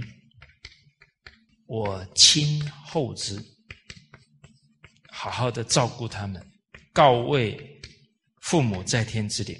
[1.65, 3.43] 我亲厚之，
[5.09, 6.47] 好好的照顾他们，
[6.93, 7.81] 告慰
[8.43, 9.59] 父母在天之灵。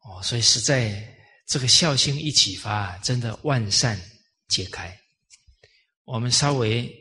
[0.00, 3.96] 哦，所以实在这个孝心一启发，真的万善
[4.48, 5.00] 皆开。
[6.02, 6.92] 我们稍微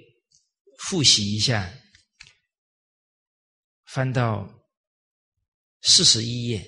[0.77, 1.67] 复习一下，
[3.85, 4.47] 翻到
[5.81, 6.65] 四十一页，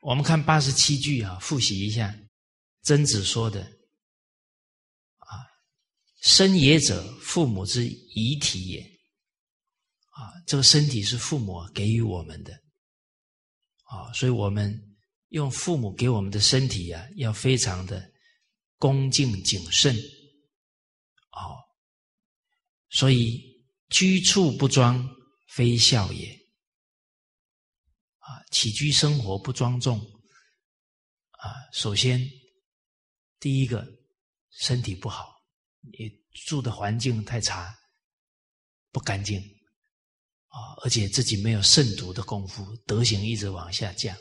[0.00, 2.16] 我们看八十七句啊，复习一下
[2.82, 3.62] 曾子说的
[5.18, 5.28] 啊
[6.22, 8.80] ：“生也者，父母之遗体也。”
[10.16, 12.52] 啊，这个身体是父母给予我们的
[13.84, 14.96] 啊，所以我们
[15.28, 18.12] 用父母给我们的身体啊，要非常的。
[18.78, 19.96] 恭敬谨慎，
[21.30, 21.56] 啊，
[22.90, 23.42] 所以
[23.88, 25.15] 居处不庄，
[25.56, 26.38] 非孝也。
[28.18, 29.98] 啊，起居生活不庄重，
[31.30, 32.20] 啊，首先
[33.40, 33.86] 第一个
[34.50, 35.32] 身体不好，
[35.80, 36.10] 你
[36.44, 37.74] 住的环境太差，
[38.90, 39.40] 不干净，
[40.48, 44.14] 啊，而且自己没有慎独的功夫，德行一直往下降，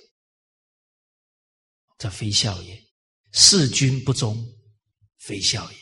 [1.98, 2.82] 这非孝也。
[3.34, 4.42] 事君不忠，
[5.18, 5.78] 非孝也。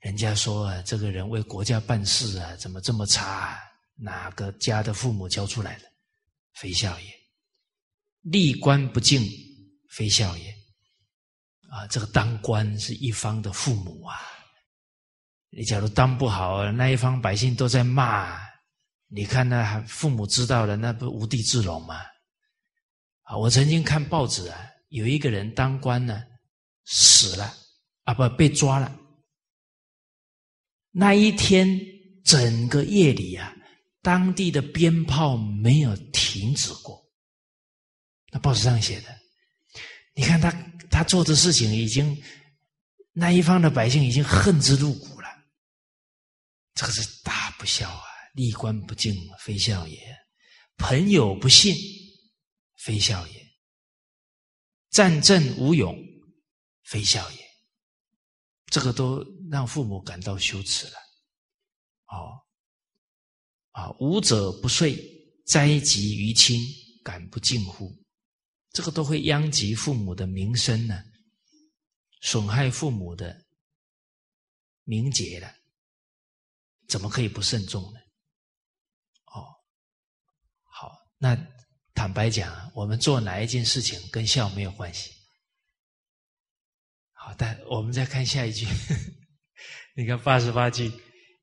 [0.00, 3.67] 人家说啊，这个人为国家办事啊，怎么这么差啊？
[3.98, 5.84] 哪个家的父母教出来的？
[6.54, 7.06] 非孝也。
[8.22, 9.22] 立官不敬，
[9.90, 10.50] 非孝也。
[11.70, 14.16] 啊，这个当官是一方的父母啊，
[15.50, 18.40] 你假如当不好，那一方百姓都在骂，
[19.08, 22.00] 你看那父母知道了，那不无地自容吗？
[23.22, 26.24] 啊，我曾经看报纸啊，有一个人当官呢。
[26.90, 27.54] 死了
[28.04, 28.14] 啊！
[28.14, 28.98] 不被抓了。
[30.90, 31.68] 那一天
[32.24, 33.54] 整个夜里啊，
[34.02, 37.04] 当地的鞭炮没有停止过。
[38.30, 39.18] 那报纸上写的，
[40.14, 40.50] 你看他
[40.90, 42.22] 他做的事情已经
[43.12, 45.28] 那一方的百姓已经恨之入骨了，
[46.74, 48.04] 这个是大不孝啊！
[48.34, 49.98] 立官不敬，非孝也；
[50.76, 51.74] 朋友不信，
[52.76, 53.34] 非孝也；
[54.90, 55.98] 战阵无勇，
[56.84, 57.48] 非孝也。
[58.66, 60.92] 这个都让父母感到羞耻了。
[62.08, 62.38] 哦，
[63.78, 64.98] 啊，无者不遂，
[65.46, 66.60] 灾及于亲，
[67.04, 67.96] 敢不敬乎？
[68.72, 71.00] 这个都会殃及父母的名声呢，
[72.22, 73.46] 损害父母的
[74.82, 75.54] 名节了，
[76.88, 78.00] 怎么可以不慎重呢？
[79.26, 79.46] 哦，
[80.64, 81.36] 好，那
[81.94, 85.12] 坦白讲，我们做哪一件事情跟孝没有关系？
[87.12, 88.66] 好，但我们再看下一句，
[89.94, 90.90] 你看八十八句，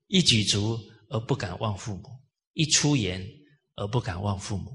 [0.08, 0.78] 一举足
[1.08, 2.02] 而不敢忘父母，
[2.56, 3.22] 一出言
[3.74, 4.74] 而不敢忘父母。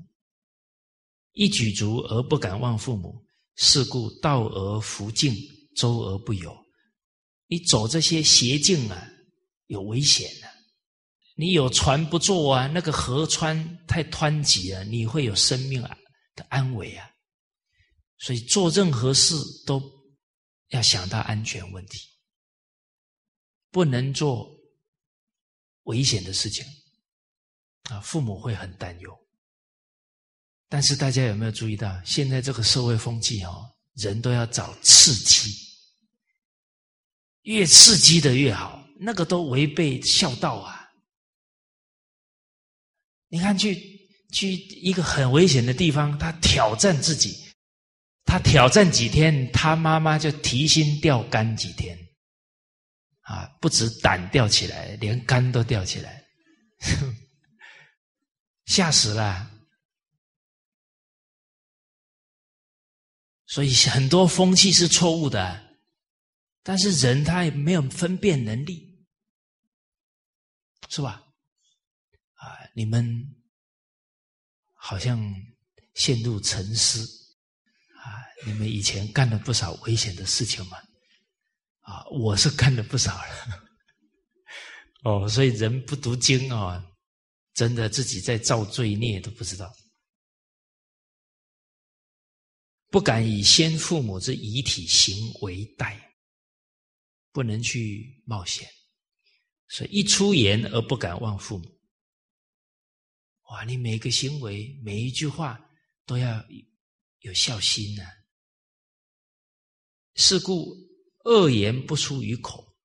[1.34, 3.26] 一举足而不敢忘父母，
[3.56, 5.34] 是故道而弗径，
[5.76, 6.56] 周而不有。
[7.48, 9.10] 你走这些邪径啊，
[9.68, 10.48] 有危险的。
[11.36, 15.98] 你有船不坐啊，那个河川太湍急了，你会有生命啊
[16.36, 17.10] 的安危啊。
[18.20, 19.34] 所以做任何事
[19.66, 19.82] 都
[20.68, 21.98] 要想到安全问题，
[23.72, 24.54] 不能做
[25.84, 26.64] 危险的事情
[27.92, 29.18] 啊，父母会很担忧。
[30.70, 35.54] 但是大家有没有注意到，现在这个社会风气哦，人都要找刺激，
[37.42, 40.90] 越刺激的越好，那个都违背孝道啊！
[43.28, 43.76] 你看，去
[44.32, 47.38] 去一个很危险的地方，他挑战自己，
[48.24, 51.98] 他挑战几天，他妈妈就提心吊肝几天，
[53.24, 56.24] 啊，不止胆吊起来，连肝都吊起来，
[56.80, 57.14] 哼
[58.72, 59.52] 吓死了。
[63.46, 65.78] 所以很多风气是错误的，
[66.64, 69.06] 但是人他也没有分辨能力，
[70.88, 71.22] 是吧？
[72.36, 73.36] 啊，你们
[74.74, 75.20] 好像
[75.94, 77.02] 陷入沉思
[78.02, 78.24] 啊！
[78.46, 80.78] 你们以前干了不少危险的事情嘛？
[81.82, 83.66] 啊，我是干了不少了。
[85.04, 86.88] 哦，所以人不读经啊，
[87.54, 89.74] 真的自己在造罪孽都不知道。
[92.90, 96.14] 不敢以先父母之遗体行为代，
[97.32, 98.70] 不能去冒险，
[99.70, 101.80] 所以一出言而不敢忘父母。
[103.44, 105.60] 哇，你每个行为、每一句话
[106.06, 106.46] 都要
[107.20, 108.04] 有孝心呢。
[110.16, 110.76] 是故
[111.24, 112.78] 恶言不出于口，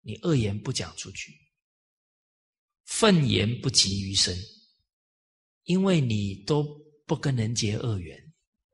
[0.00, 1.32] 你恶言不讲出去，
[2.84, 4.36] 愤言不及于身，
[5.64, 6.62] 因为你都
[7.06, 8.22] 不跟人结恶缘。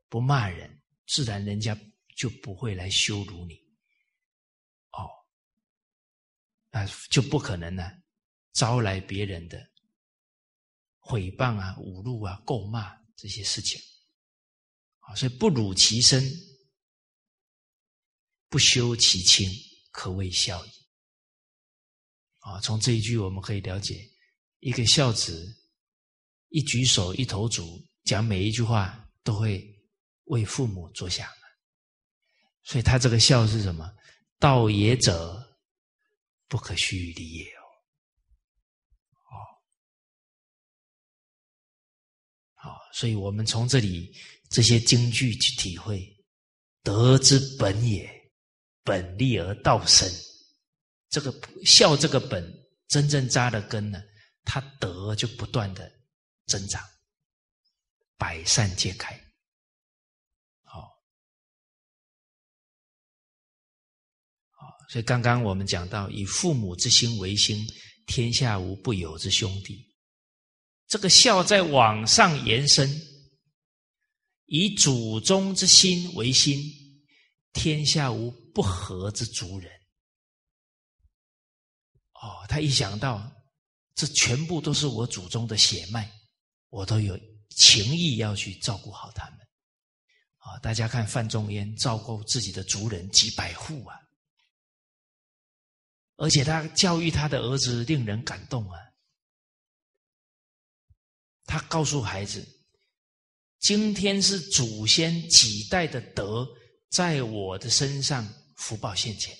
[0.09, 1.73] 不骂人，自然人家
[2.17, 3.55] 就不会来羞辱你。
[4.91, 5.07] 哦，
[6.69, 7.89] 那，就不可能呢，
[8.51, 9.57] 招来别人的
[10.99, 13.79] 诽谤啊、侮辱啊、诟骂这些事情。
[14.99, 16.21] 啊，所以不辱其身，
[18.49, 19.49] 不羞其亲，
[19.91, 20.69] 可谓孝矣。
[22.59, 24.07] 从这一句我们可以了解，
[24.59, 25.47] 一个孝子
[26.49, 29.67] 一举手一投足，讲每一句话都会。
[30.25, 31.27] 为父母着想
[32.63, 33.91] 所以他这个孝是什么？
[34.39, 35.57] 道也者，
[36.47, 37.63] 不可虚离也哦。
[39.25, 39.35] 哦，
[42.53, 44.09] 好，所以我们从这里
[44.49, 46.07] 这些京剧去体会，
[46.81, 48.09] 德之本也，
[48.83, 50.09] 本立而道生。
[51.11, 51.31] 这个
[51.65, 52.43] 孝这个本
[52.87, 54.01] 真正扎了根呢，
[54.45, 55.91] 他德就不断的
[56.45, 56.81] 增长，
[58.17, 59.13] 百善皆开。
[60.63, 60.79] 好，
[64.51, 67.67] 好所以刚刚我们讲到，以父母之心为心，
[68.07, 69.85] 天下无不有之兄弟。
[70.87, 72.89] 这个孝在往上延伸，
[74.45, 76.57] 以祖宗之心为心，
[77.51, 79.80] 天下无不和之族人。
[82.21, 83.29] 哦，他一想到
[83.95, 86.09] 这全部都是我祖宗的血脉，
[86.69, 87.19] 我都有
[87.49, 89.39] 情义要去照顾好他们。
[90.37, 93.99] 啊，大家看范仲淹照顾自己的族人几百户啊。
[96.17, 98.79] 而且他教育他的儿子令人感动啊！
[101.45, 102.47] 他告诉孩子
[103.57, 106.47] ：“今天是祖先几代的德
[106.89, 109.35] 在我的身上福报现前。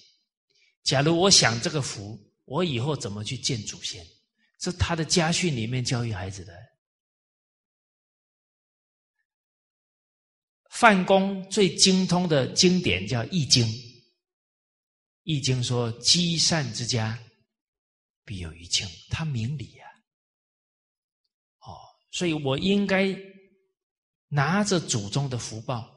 [0.84, 2.20] 假如我享这个福，
[2.52, 4.06] 我以后怎么去见祖先？”
[4.60, 6.54] 这他的家训里面教育孩子的。
[10.70, 13.66] 范公最精通的经典叫《易经》，
[15.24, 17.18] 《易经》说：“积善之家，
[18.24, 19.86] 必有余庆。”他明理呀。
[21.60, 21.76] 哦，
[22.12, 23.16] 所以我应该
[24.28, 25.90] 拿着祖宗的福报，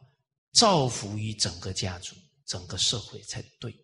[0.52, 3.83] 造福于整个家族、整个社会才对。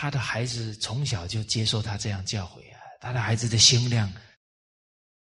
[0.00, 4.08] 他的孩子从小就接受他这样教诲啊，他的孩子的心量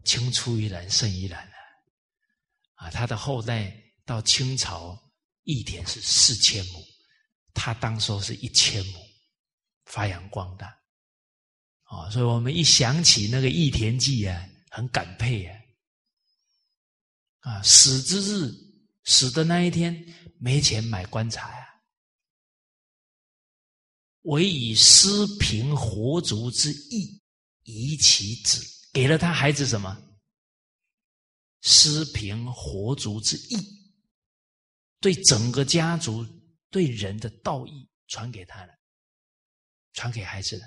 [0.04, 2.88] 青出于蓝胜于蓝啊！
[2.88, 3.72] 啊，他的后代
[4.04, 5.00] 到清朝
[5.44, 6.84] 义田是四千亩，
[7.54, 9.00] 他当时是一千亩，
[9.86, 10.76] 发扬光大。
[11.92, 15.60] 哦，所以我们一想起那个义田记啊，很感佩啊！
[17.42, 18.52] 啊，死之日，
[19.04, 19.96] 死的那一天
[20.40, 21.68] 没钱买棺材啊。
[24.24, 27.22] 唯以施贫活族之意，
[27.64, 28.62] 遗其子，
[28.92, 29.98] 给了他孩子什么？
[31.62, 33.58] 施贫活族之意，
[35.00, 36.26] 对整个家族、
[36.70, 38.74] 对人的道义传给他了，
[39.94, 40.66] 传给孩子了。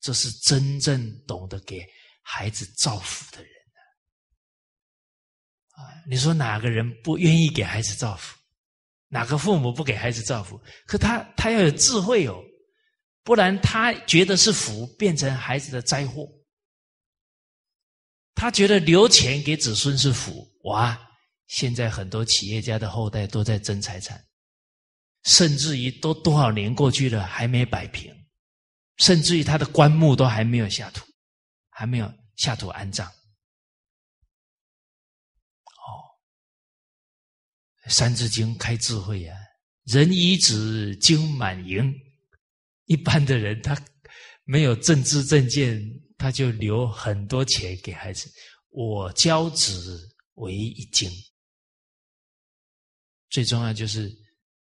[0.00, 1.84] 这是真正懂得给
[2.22, 3.52] 孩子造福的人
[5.70, 5.90] 啊！
[6.08, 8.37] 你说哪个人不愿意给孩子造福？
[9.08, 10.60] 哪个父母不给孩子造福？
[10.86, 12.42] 可他他要有智慧哦，
[13.24, 16.28] 不然他觉得是福，变成孩子的灾祸。
[18.34, 20.98] 他觉得留钱给子孙是福，哇！
[21.48, 24.22] 现在很多企业家的后代都在争财产，
[25.24, 28.14] 甚至于都多少年过去了还没摆平，
[28.98, 31.06] 甚至于他的棺木都还没有下土，
[31.70, 33.08] 还没有下土安葬。
[37.88, 39.34] 《三字经》开智慧呀，
[39.84, 41.94] 人以子经满盈。
[42.84, 43.76] 一般的人他
[44.44, 45.82] 没有政治正见，
[46.16, 48.30] 他就留很多钱给孩子。
[48.70, 51.10] 我教子为一经，
[53.28, 54.10] 最重要就是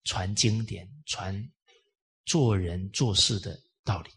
[0.04, 1.52] 传经典，传
[2.26, 4.12] 做人做事的道理。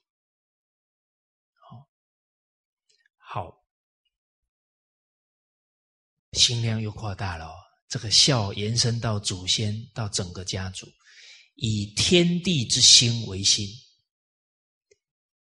[1.54, 1.88] 好，
[3.16, 3.64] 好，
[6.32, 7.65] 心量又扩大了。
[7.88, 10.86] 这个孝延伸到祖先，到整个家族，
[11.54, 13.68] 以天地之心为心，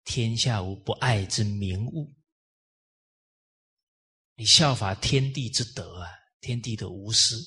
[0.05, 2.14] 天下无不爱之明物。
[4.34, 6.10] 你效法天地之德啊，
[6.40, 7.40] 天地的无私，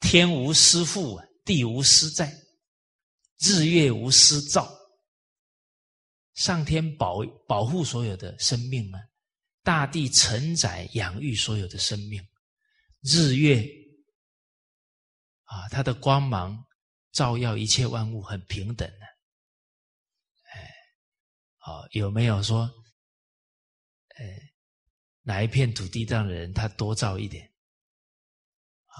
[0.00, 2.30] 天无私父啊，地无私在，
[3.38, 4.70] 日月无私照，
[6.34, 9.00] 上天保保护所有的生命啊，
[9.62, 12.22] 大地承载养育所有的生命，
[13.00, 13.81] 日月。
[15.52, 16.64] 啊，它的光芒
[17.10, 19.04] 照耀一切万物，很平等的。
[20.50, 20.74] 哎，
[21.58, 22.62] 好，有没有说，
[24.16, 24.24] 哎，
[25.20, 27.46] 哪一片土地上的人他多照一点？
[28.86, 28.96] 啊，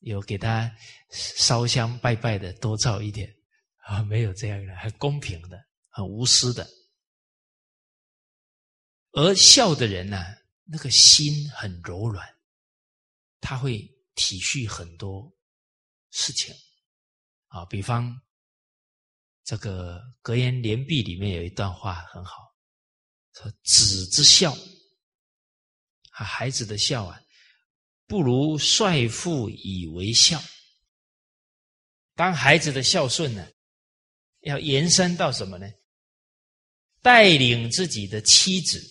[0.00, 0.70] 有给他
[1.10, 3.34] 烧香拜拜的多照一点？
[3.78, 5.58] 啊，没有这样的，很公平的，
[5.88, 6.68] 很无私的。
[9.12, 10.22] 而孝的人呢，
[10.64, 12.28] 那个心很柔软，
[13.40, 13.78] 他会
[14.14, 15.34] 体恤很多。
[16.20, 16.52] 事情
[17.46, 18.20] 啊，比方
[19.44, 22.52] 这个格言联璧里面有一段话很好，
[23.34, 24.52] 说子之孝
[26.10, 27.22] 啊，孩子的孝啊，
[28.08, 30.42] 不如率父以为孝。
[32.16, 33.48] 当孩子的孝顺呢，
[34.40, 35.70] 要延伸到什么呢？
[37.00, 38.82] 带领自己的妻子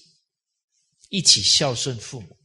[1.10, 2.37] 一起孝顺父母。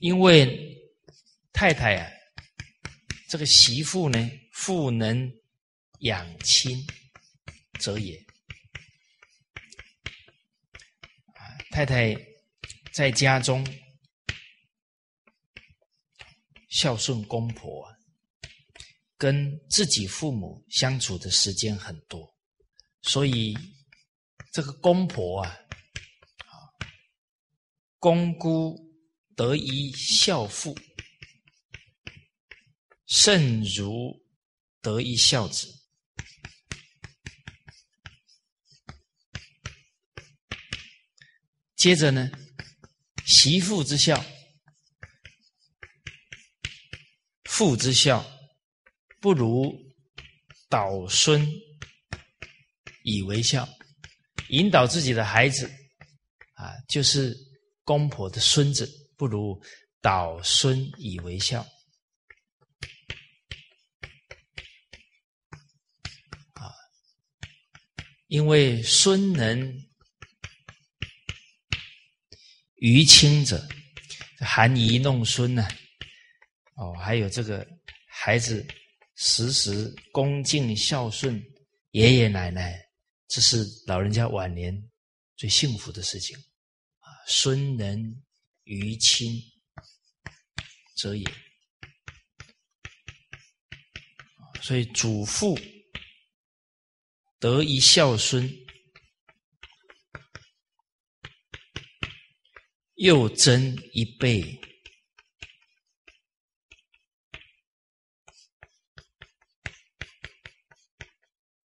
[0.00, 0.82] 因为
[1.52, 2.10] 太太啊，
[3.28, 4.18] 这个媳妇呢，
[4.54, 5.30] 妇能
[6.00, 6.82] 养亲
[7.78, 8.18] 者也。
[11.70, 12.16] 太太
[12.94, 13.62] 在家中
[16.70, 17.86] 孝顺公婆，
[19.18, 22.34] 跟自己父母相处的时间很多，
[23.02, 23.54] 所以
[24.50, 25.58] 这个公婆啊，
[27.98, 28.89] 公姑。
[29.40, 30.76] 得一孝父，
[33.06, 34.22] 甚如
[34.82, 35.66] 得一孝子。
[41.74, 42.30] 接着呢，
[43.24, 44.22] 媳妇之孝，
[47.44, 48.22] 父之孝，
[49.22, 49.74] 不如
[50.68, 51.50] 导孙
[53.04, 53.66] 以为孝，
[54.50, 55.66] 引导自己的孩子
[56.52, 57.34] 啊，就是
[57.84, 58.86] 公婆的孙子，
[59.20, 59.62] 不如
[60.00, 61.60] 导孙以为孝
[66.54, 66.72] 啊，
[68.28, 69.70] 因为孙能
[72.76, 73.68] 于亲者，
[74.38, 75.68] 含饴弄孙呢，
[76.76, 77.68] 哦，还有这个
[78.06, 78.66] 孩子。
[79.22, 81.44] 时时恭敬孝顺
[81.90, 82.80] 爷爷奶奶，
[83.28, 84.74] 这是老人家晚年
[85.36, 86.34] 最幸福的事情
[87.00, 87.12] 啊！
[87.26, 88.22] 孙能
[88.70, 89.34] 于亲
[90.94, 91.26] 则也，
[94.62, 95.58] 所以祖父
[97.40, 98.48] 得一孝孙，
[102.94, 104.60] 又增一倍。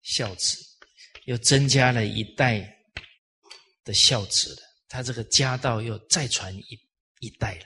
[0.02, 0.58] 孝子
[1.24, 2.60] 又增加了一代
[3.84, 6.89] 的孝子了，他这个家道又再传一
[7.20, 7.64] 一代了。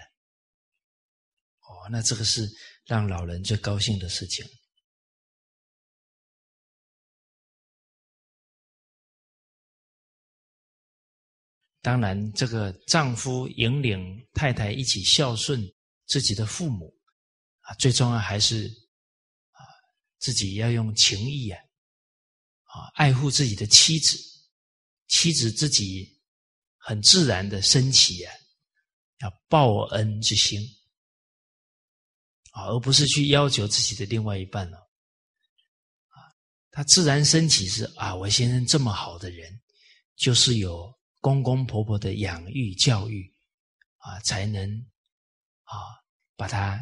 [1.60, 2.46] 哦，那这个是
[2.84, 4.46] 让老人最高兴的事情。
[11.80, 14.00] 当然，这个丈夫引领
[14.32, 15.60] 太太一起孝顺
[16.06, 16.94] 自己的父母
[17.60, 18.68] 啊，最重要还是
[19.50, 19.60] 啊，
[20.18, 21.60] 自己要用情义啊。
[22.64, 24.18] 啊，爱护自己的妻子，
[25.08, 26.20] 妻子自己
[26.78, 28.34] 很自然的升起啊，
[29.20, 30.60] 要报恩之心
[32.52, 34.78] 啊，而不是去要求自己的另外一半了。
[36.08, 36.30] 啊，
[36.70, 39.60] 他自然升起是啊，我先生这么好的人，
[40.16, 43.34] 就是有公公婆婆的养育教育
[43.98, 44.70] 啊，才能
[45.62, 45.76] 啊
[46.36, 46.78] 把他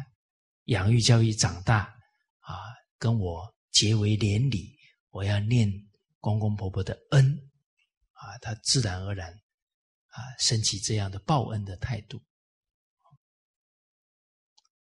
[0.65, 1.93] 养育教育长大
[2.39, 2.59] 啊，
[2.97, 4.73] 跟我结为连理。
[5.09, 5.71] 我要念
[6.19, 7.51] 公公婆婆的恩，
[8.13, 9.31] 啊，他自然而然
[10.13, 12.21] 啊升起这样的报恩的态度。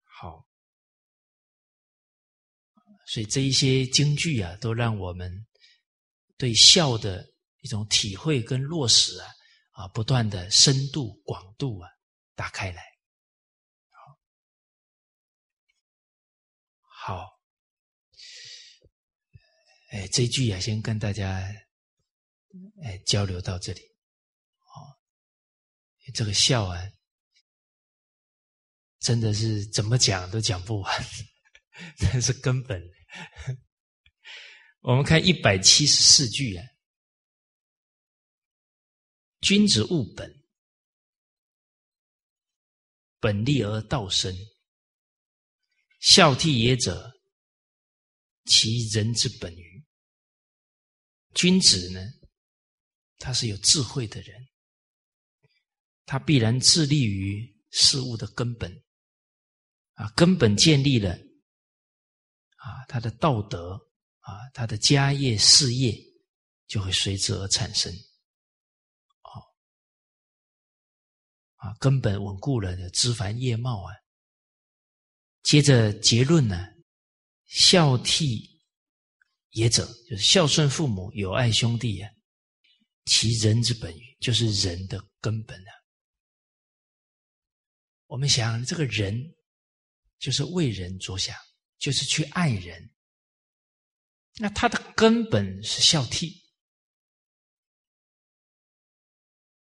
[0.03, 0.45] 好，
[3.07, 5.31] 所以这一些京剧啊，都让我们
[6.37, 7.25] 对孝的
[7.61, 9.27] 一种体会跟落实啊，
[9.71, 11.89] 啊，不断的深度广度啊
[12.35, 12.83] 打开来。
[17.03, 17.25] 好。
[19.91, 21.41] 哎，这句啊，先跟大家
[22.81, 23.90] 哎交流到这里。
[26.13, 26.79] 这个孝啊，
[28.99, 31.05] 真的是怎么讲都讲不完，
[31.97, 32.81] 这是根本。
[34.81, 36.65] 我们看一百七十四句啊，
[39.41, 40.43] 君子务本，
[43.19, 44.35] 本立而道生，
[45.99, 47.11] 孝悌也者，
[48.45, 49.85] 其人之本于。
[51.33, 52.01] 君子呢，
[53.17, 54.47] 他是有智慧的人，
[56.11, 58.69] 他必然致力于事物的根本，
[59.93, 61.13] 啊，根本建立了，
[62.57, 63.79] 啊，他的道德
[64.19, 65.97] 啊，他的家业事业
[66.67, 67.89] 就会随之而产生，
[69.23, 69.39] 哦，
[71.55, 73.95] 啊，根本稳固了的枝繁叶茂啊。
[75.43, 76.67] 接着结论呢，
[77.45, 78.51] 孝悌。
[79.51, 82.09] 也者就是孝顺父母、友爱兄弟呀，
[83.05, 85.71] 其人之本，就是人的根本啊。
[88.11, 89.33] 我们想，这个人
[90.19, 91.33] 就是为人着想，
[91.77, 92.93] 就是去爱人。
[94.35, 96.29] 那他的根本是孝悌。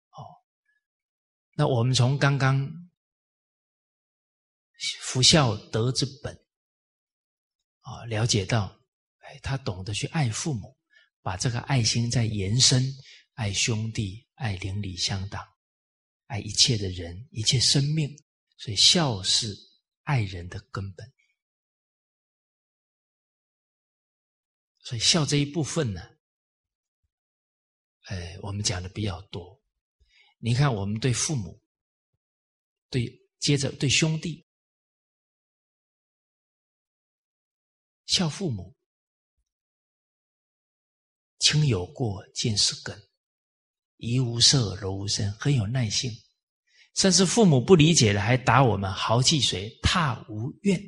[0.09, 0.25] 哦，
[1.53, 2.67] 那我们从刚刚
[5.03, 6.35] 福孝德之本
[7.81, 8.81] 啊，了解到。
[9.19, 10.79] 哎他懂得去爱父母，
[11.21, 12.83] 把这个爱心再延伸，
[13.35, 15.47] 爱兄弟，爱邻里乡党，
[16.27, 18.11] 爱一切的人，一切生命。
[18.61, 19.57] 所以孝是
[20.03, 21.11] 爱人的根本。
[24.81, 26.19] 所以孝这一部分呢，
[28.03, 29.59] 哎，我们讲的比较多。
[30.37, 31.62] 你看，我们对父母，
[32.91, 34.47] 对接着对兄弟，
[38.05, 38.77] 孝父母。
[41.39, 42.95] 亲有过，见是根；
[43.97, 46.12] 怡无色，柔无声，很有耐性。
[46.95, 50.81] 甚至父母不理解了，还打我们，豪气随，踏无怨。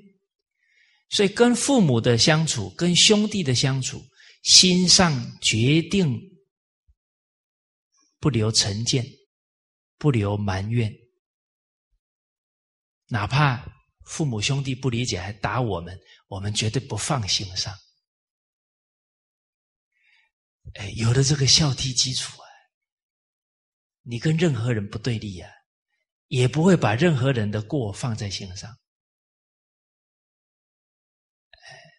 [1.09, 4.03] 所以，跟父母的相处，跟兄弟的相处，
[4.43, 6.19] 心上决定
[8.19, 9.07] 不留成见，
[9.99, 10.93] 不留埋怨。
[13.09, 13.63] 哪怕
[14.07, 15.99] 父母兄弟不理解，还打我们，
[16.29, 17.75] 我们绝对不放心上。
[20.75, 22.47] 哎，有了这个孝悌基础啊，
[24.03, 25.51] 你跟任何人不对立啊，
[26.33, 28.75] 也不会把任何人的过放在心上。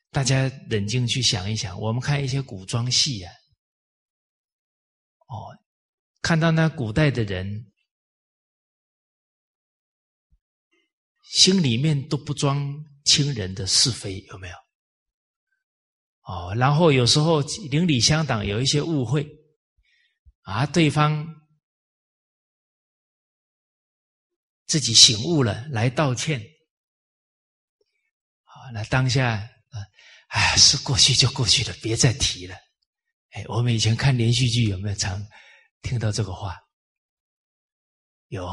[0.09, 3.31] 大家冷静去想一想，我们看一些古装戏啊，
[5.27, 5.53] 哦，
[6.23, 7.71] 看到那古代的人，
[11.31, 14.55] 心里面都不装亲人的是非，有没有？
[16.23, 17.39] 哦，然后有时候
[17.69, 19.27] 邻里乡党有一些误会，
[20.41, 21.23] 啊，对方
[24.73, 26.41] 自己醒悟了来道歉，
[28.41, 29.47] 好，那当下啊。
[30.29, 32.55] 哎，是过去就过去了，别再提了。
[33.33, 35.23] 哎，我们以前看连续剧有没有常
[35.83, 36.59] 听到这个话？
[38.29, 38.49] 有，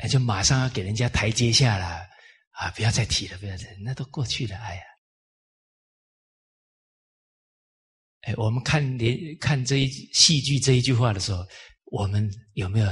[0.00, 2.06] 哎，就马上要给人家台阶下了
[2.50, 2.70] 啊！
[2.72, 4.58] 不要再提了，不要再，那都过去了。
[4.58, 4.82] 哎呀，
[8.24, 11.42] 哎，我们看连看这一戏剧这一句话的时候，
[11.86, 12.86] 我们有没有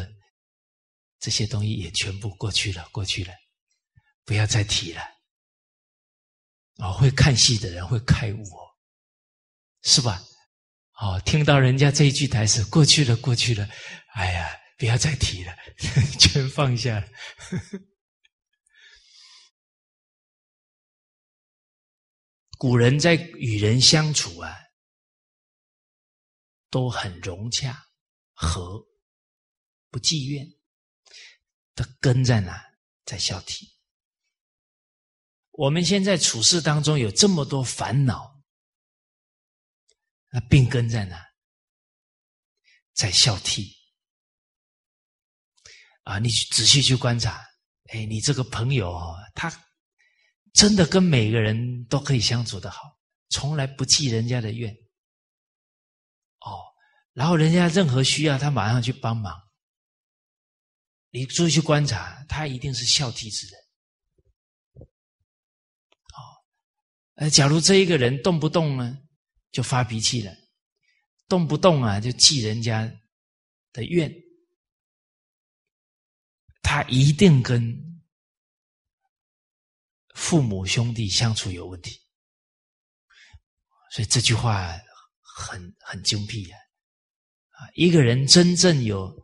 [1.25, 2.87] 这些东西也全部过去了？
[2.93, 3.33] 过去了，
[4.27, 5.01] 不要再提了。
[6.77, 8.77] 哦，会看戏的人会开悟哦，
[9.83, 10.23] 是吧？
[11.01, 13.67] 哦，听到人家这一句台词，过去了，过去了，
[14.17, 15.57] 哎呀，不要再提了，
[16.21, 17.03] 全放下。
[22.59, 24.55] 古人在与人相处啊，
[26.69, 27.83] 都很融洽、
[28.35, 28.85] 和，
[29.89, 30.47] 不计怨。
[31.75, 32.65] 的根在哪？
[33.05, 33.69] 在孝悌。
[35.51, 38.43] 我们现在处事当中有这么多烦恼，
[40.31, 41.25] 那病根在哪？
[42.93, 43.71] 在孝悌
[46.05, 46.19] 啊！
[46.19, 47.45] 你去仔细去观察，
[47.89, 49.53] 哎，你这个朋友哦，他
[50.53, 52.99] 真的跟每个人都可以相处的好，
[53.29, 54.73] 从来不记人家的怨。
[56.41, 56.63] 哦，
[57.13, 59.44] 然后人家任何需要，他马上去帮忙。
[61.15, 63.61] 你注意去观察，他一定是孝悌之人。
[64.81, 66.19] 哦
[67.15, 68.99] 呃，假如这一个人动不动呢
[69.53, 70.35] 就发脾气了，
[71.29, 72.93] 动不动啊就记人家
[73.73, 74.13] 的怨，
[76.63, 78.03] 他一定跟
[80.17, 82.01] 父母兄弟相处有问题。
[83.93, 84.77] 所以这句话
[85.21, 86.59] 很很精辟啊！
[87.51, 89.24] 啊，一个人真正有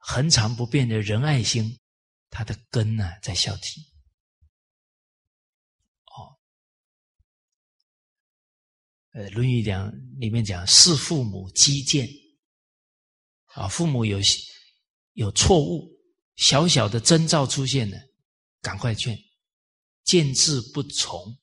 [0.00, 1.78] 恒常不变的仁爱心，
[2.30, 3.78] 他的根呢在孝悌。
[6.06, 6.36] 哦
[9.12, 12.08] 呃，《论语》讲里面讲，视父母积谏
[13.54, 14.18] 啊，父母有
[15.14, 15.90] 有错误，
[16.36, 17.98] 小小的征兆出现了，
[18.62, 19.18] 赶快劝，
[20.04, 21.36] 见志不从，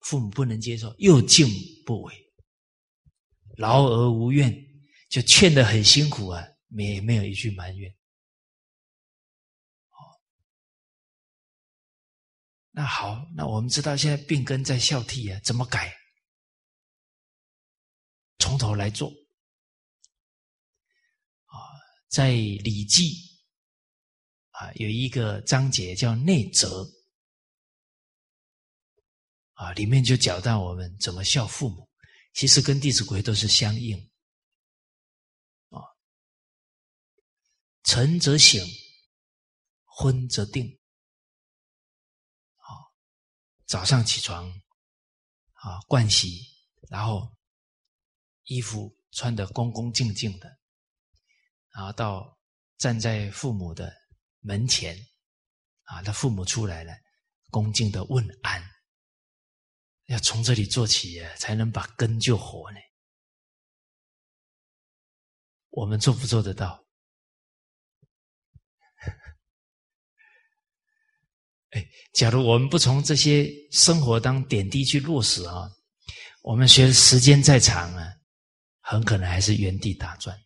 [0.00, 1.48] 父母不能接受，又敬
[1.86, 2.14] 不为，
[3.56, 4.52] 劳而无怨，
[5.08, 7.93] 就劝的很辛苦啊，没没有一句埋怨。
[12.76, 15.96] 那好，那我们知道现在病根在孝悌啊，怎么改？
[18.40, 19.08] 从头来做
[21.46, 21.54] 啊，
[22.08, 22.32] 在
[22.64, 23.10] 《礼记》
[24.50, 26.84] 啊有一个章节叫内则
[29.52, 31.88] 啊，里面就讲到我们怎么孝父母，
[32.32, 33.96] 其实跟《弟子规》都是相应
[35.68, 35.78] 啊。
[37.84, 38.60] 晨则省，
[39.84, 40.76] 昏则定。
[43.66, 44.48] 早上起床
[45.52, 46.40] 啊，盥洗，
[46.88, 47.32] 然后。
[48.46, 50.58] 衣服穿得恭恭敬敬的，
[51.70, 52.38] 然后到
[52.76, 53.90] 站在父母的
[54.40, 54.94] 门前，
[55.84, 56.92] 啊，他父母出来了，
[57.48, 58.62] 恭敬的问安，
[60.08, 62.78] 要从这里做起，才能把根救活呢。
[65.70, 66.83] 我们做不做得到？
[71.74, 75.68] 哎，假如我们不从这些生活当点滴去落实啊，
[76.42, 78.10] 我们学的时间再长啊。
[78.86, 80.38] 很可能还是原地打转，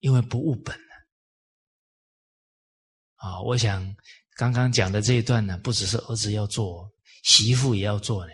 [0.00, 0.92] 因为不务本了。
[3.14, 3.96] 啊，我想
[4.34, 6.90] 刚刚讲的这一段呢，不只是儿子要做，
[7.22, 8.32] 媳妇也要做呢。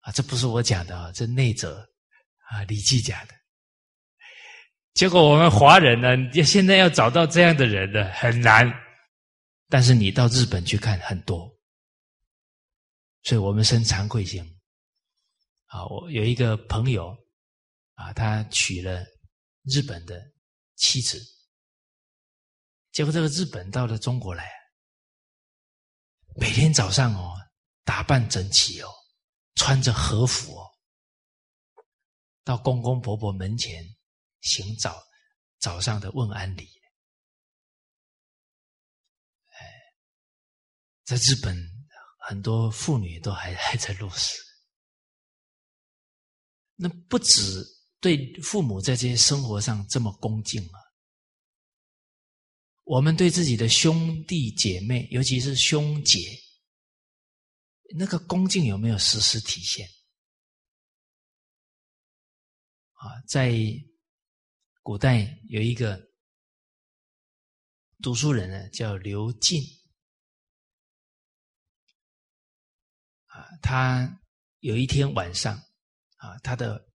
[0.00, 1.88] 啊，这不是我讲的啊，这内则
[2.50, 3.34] 啊，《礼记》讲的。
[4.94, 8.68] 结果我们华人呢，现在要找到这样的人呢，很难。
[9.72, 11.50] 但是你到日本去看，很多。
[13.22, 14.44] 所以我们生惭愧心。
[15.64, 17.16] 啊，我有一个朋友，
[17.94, 19.02] 啊，他娶了
[19.62, 20.20] 日本的
[20.76, 21.18] 妻子，
[22.90, 24.46] 结果这个日本到了中国来，
[26.36, 27.34] 每天早上哦，
[27.82, 28.90] 打扮整齐哦，
[29.54, 30.70] 穿着和服哦，
[32.44, 33.82] 到公公婆婆门前
[34.42, 35.02] 行早
[35.58, 36.68] 早上的问安礼。
[39.54, 39.66] 哎，
[41.04, 41.56] 在日本，
[42.28, 44.36] 很多妇女都还 还在落实。
[46.76, 47.64] 那不止
[48.00, 50.78] 对父母在这些生活上这么恭敬啊，
[52.84, 56.18] 我们对自己的兄弟姐妹，尤其是兄姐，
[57.96, 59.86] 那个恭敬有没有时时体现？
[62.94, 63.52] 啊，在
[64.82, 66.00] 古代有一个
[68.00, 69.62] 读书人呢，叫刘进。
[73.60, 74.20] 他
[74.60, 75.56] 有一天晚上，
[76.16, 76.88] 啊，他的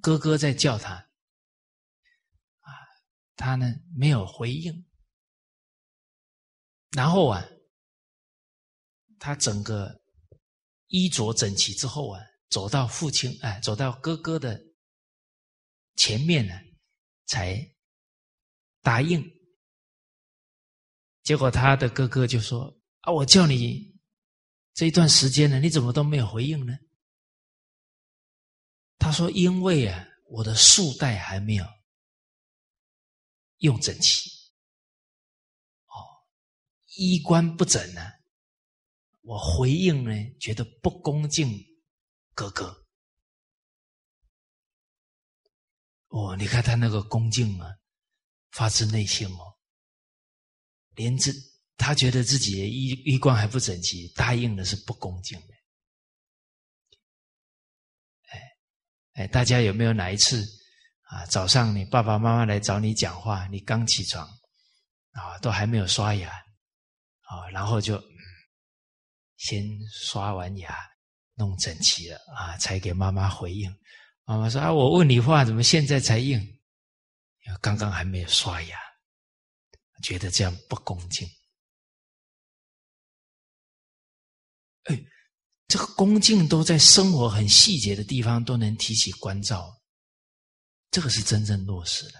[0.00, 0.94] 哥哥在叫他，
[2.60, 2.70] 啊，
[3.34, 4.86] 他呢没有回应，
[6.90, 7.44] 然后啊，
[9.18, 10.00] 他整个
[10.86, 14.64] 衣着整齐之后啊，走到父亲，哎，走到哥哥的。
[15.98, 16.52] 前面呢，
[17.24, 17.74] 才
[18.82, 19.24] 答应。
[21.22, 23.95] 结果他的哥哥就说：“啊，我叫你
[24.76, 26.78] 这一段时间呢，你怎么都没有回应呢？”
[29.00, 31.64] 他说：“因为啊，我的束带还没有
[33.60, 34.28] 用整齐，
[35.86, 35.96] 哦，
[36.96, 38.02] 衣冠不整呢，
[39.22, 41.58] 我回应呢，觉得不恭敬
[42.34, 42.86] 哥哥。”
[46.08, 47.74] 哦，你看他那个恭敬啊，
[48.50, 49.56] 发自内心哦，
[50.90, 51.32] 连这
[51.76, 55.54] 他觉得自己衣衣冠还不整齐，答应的是不恭敬的。
[58.28, 58.40] 哎
[59.14, 60.44] 哎，大家有没有哪一次
[61.02, 61.24] 啊？
[61.26, 64.26] 早上你爸爸妈妈来找你讲话，你刚起床
[65.12, 68.02] 啊，都还没有刷牙啊，然后就
[69.36, 70.76] 先刷完牙，
[71.34, 73.70] 弄整齐了啊，才给妈妈回应。
[74.24, 76.40] 妈妈说：“啊，我问你话，怎么现在才应？
[77.60, 78.76] 刚刚还没有刷牙，
[80.02, 81.28] 觉得这样不恭敬。
[84.88, 85.04] 哎，
[85.68, 89.72] 这个恭敬都在生活很细节的地方都能提起关照，
[90.90, 92.18] 这个是真正落实的。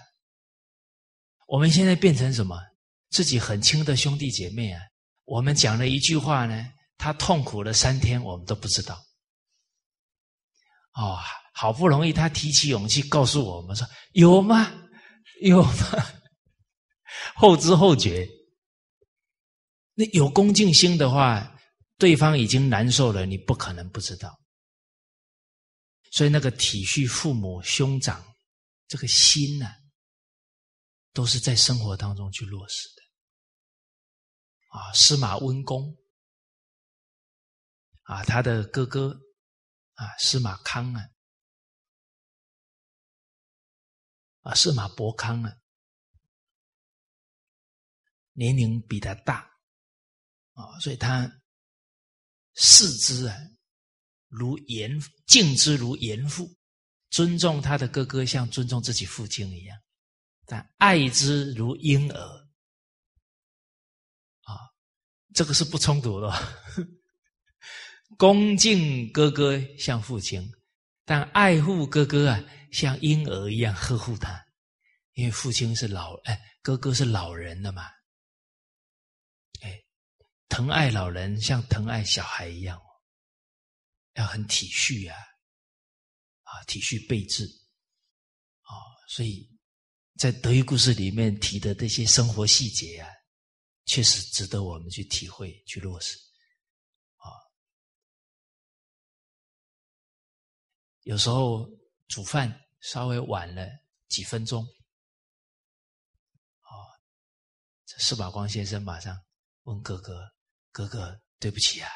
[1.47, 2.57] 我们现在变成什么？
[3.09, 4.81] 自己很亲的兄弟姐妹啊，
[5.25, 6.65] 我们讲了一句话呢，
[6.97, 8.95] 他痛苦了三天，我们都不知道。
[10.93, 11.19] 哦。”
[11.59, 14.71] 好不容易，他提起勇气告诉我们说：“有吗？
[15.41, 15.73] 有吗？”
[17.33, 18.29] 后知后觉。
[19.95, 21.56] 那有恭敬心的话，
[21.97, 24.39] 对方已经难受了，你不可能不知道。
[26.11, 28.23] 所以，那个体恤父母兄长
[28.87, 29.67] 这个心呢，
[31.11, 33.03] 都是在生活当中去落实的。
[34.79, 35.97] 啊，司马温公
[38.03, 39.19] 啊，他的哥哥
[39.95, 41.03] 啊，司马康啊。
[44.41, 45.51] 啊，司马伯康啊，
[48.31, 49.39] 年龄比他大
[50.53, 51.29] 啊，所以他
[52.57, 53.35] 视之啊
[54.27, 56.53] 如严敬之如严父，
[57.09, 59.77] 尊重他的哥哥像尊重自己父亲一样，
[60.45, 62.19] 但爱之如婴儿
[64.41, 64.59] 啊，
[65.33, 66.33] 这个是不冲突的，
[68.17, 70.51] 恭敬哥哥像父亲，
[71.05, 72.43] 但爱护哥哥啊。
[72.69, 74.45] 像婴儿一样呵护他，
[75.13, 77.83] 因为父亲是老哎，哥哥是老人的嘛，
[80.49, 82.81] 疼爱老人像疼爱小孩一样，
[84.13, 85.17] 要很体恤啊，
[86.43, 88.71] 啊，体恤备至，啊，
[89.09, 89.49] 所以
[90.17, 93.09] 在德育故事里面提的这些生活细节啊，
[93.85, 96.17] 确实值得我们去体会、去落实，
[97.17, 97.27] 啊，
[101.01, 101.67] 有时候。
[102.09, 103.67] 煮饭稍微晚了
[104.07, 104.63] 几分钟，
[106.61, 106.71] 啊，
[107.85, 109.13] 这施宝光先生马上
[109.63, 110.17] 问哥哥
[110.77, 111.89] ：“哥哥，对不起啊，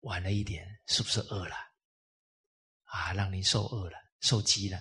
[0.00, 1.54] 晚了一点，是不是饿了？
[2.84, 4.78] 啊，让您受饿了，受饥了。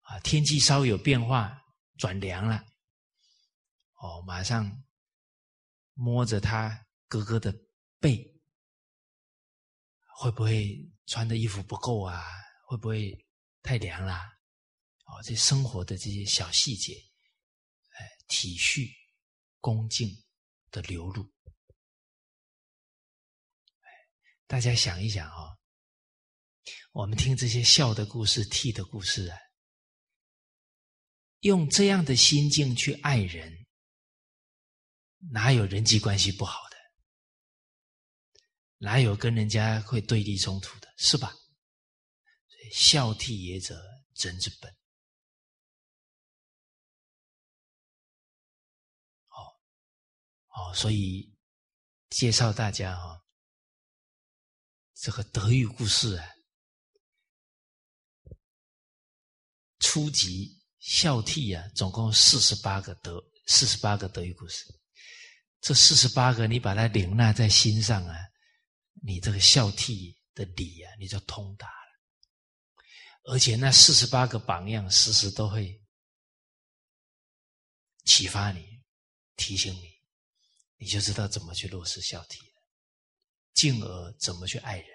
[0.00, 1.62] 啊，天气稍微有变化，
[1.98, 2.64] 转凉了，
[3.96, 4.84] 哦，马上
[5.92, 7.54] 摸着他哥哥的
[8.00, 8.24] 背，
[10.16, 12.24] 会不会穿的衣服不够啊？”
[12.64, 13.14] 会不会
[13.62, 14.24] 太凉啦？
[15.04, 18.90] 哦，这生活的这些小细节，哎，体恤、
[19.60, 20.08] 恭敬
[20.70, 21.30] 的流露，
[24.46, 25.56] 大家想一想啊，
[26.92, 29.36] 我们听这些笑的故事、替的故事啊，
[31.40, 33.66] 用这样的心境去爱人，
[35.32, 36.76] 哪有人际关系不好的？
[38.78, 40.94] 哪有跟人家会对立冲突的？
[40.96, 41.32] 是吧？
[42.72, 43.80] 孝悌也者，
[44.14, 44.70] 真之本。
[49.28, 49.38] 哦
[50.48, 51.36] 哦，所以
[52.10, 53.22] 介绍大家啊，
[54.96, 56.26] 这个德育故事啊，
[59.78, 64.64] 初级孝悌啊，总共四十八个德，四十八个德育故事。
[65.60, 68.16] 这四十八个，你把它领纳在心上啊，
[69.02, 71.72] 你这个孝悌的理啊，你就通达了。
[73.24, 75.78] 而且那四十八个榜样，时时都会
[78.04, 78.82] 启发你、
[79.36, 79.92] 提醒你，
[80.78, 82.38] 你就知道怎么去落实孝悌，
[83.56, 84.88] 进而怎么去爱人。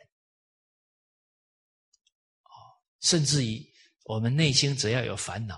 [2.44, 3.62] 哦，甚至于
[4.06, 5.58] 我们内心只要有烦恼，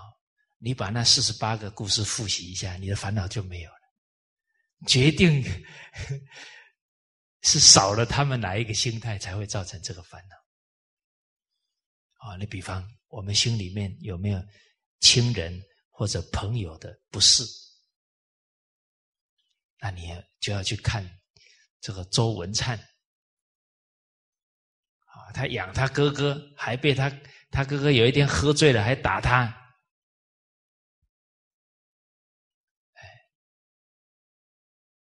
[0.58, 3.76] 你把那四十八个故事复习一下，你的烦恼就没有了。
[4.88, 5.42] 决定
[7.42, 10.36] 是少了他们哪一个心态，才会造成这个烦恼
[12.26, 12.36] 啊？
[12.36, 14.42] 你比方，我们心里面有没有
[15.00, 17.44] 亲人或者朋友的不是？
[19.78, 20.08] 那你
[20.40, 21.06] 就要去看
[21.80, 22.78] 这个周文灿，
[25.34, 27.10] 他养他哥哥，还被他
[27.50, 29.60] 他哥哥有一天喝醉了，还打他。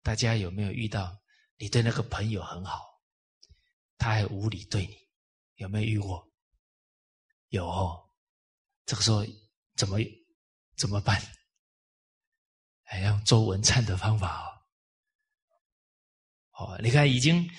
[0.01, 1.17] 大家有没有遇到
[1.57, 2.81] 你对那个朋友很好，
[3.97, 4.97] 他还无理对你？
[5.55, 6.29] 有没有遇过？
[7.49, 7.99] 有哦。
[8.85, 9.25] 这个时候
[9.75, 9.97] 怎么
[10.75, 11.21] 怎么办？
[12.83, 14.47] 还用周文灿的方法哦。
[16.57, 17.49] 哦，你看已经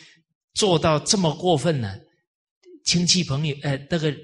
[0.52, 1.98] 做到这么过分了，
[2.84, 4.14] 亲戚朋友呃那个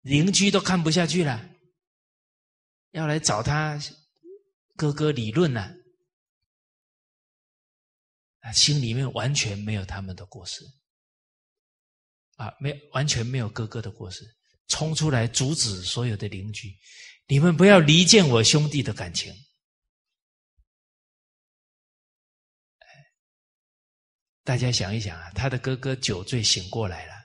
[0.00, 1.50] 邻居都看不下去了，
[2.92, 3.78] 要来找他
[4.76, 5.76] 哥哥理论了。
[8.40, 10.64] 啊，心里面完全没有他们的过失，
[12.36, 14.24] 啊，没完全没有哥哥的过失，
[14.68, 16.74] 冲出来阻止所有的邻居，
[17.26, 19.30] 你们不要离间我兄弟的感情。
[24.42, 27.19] 大家想一想啊，他的哥哥酒醉醒过来了，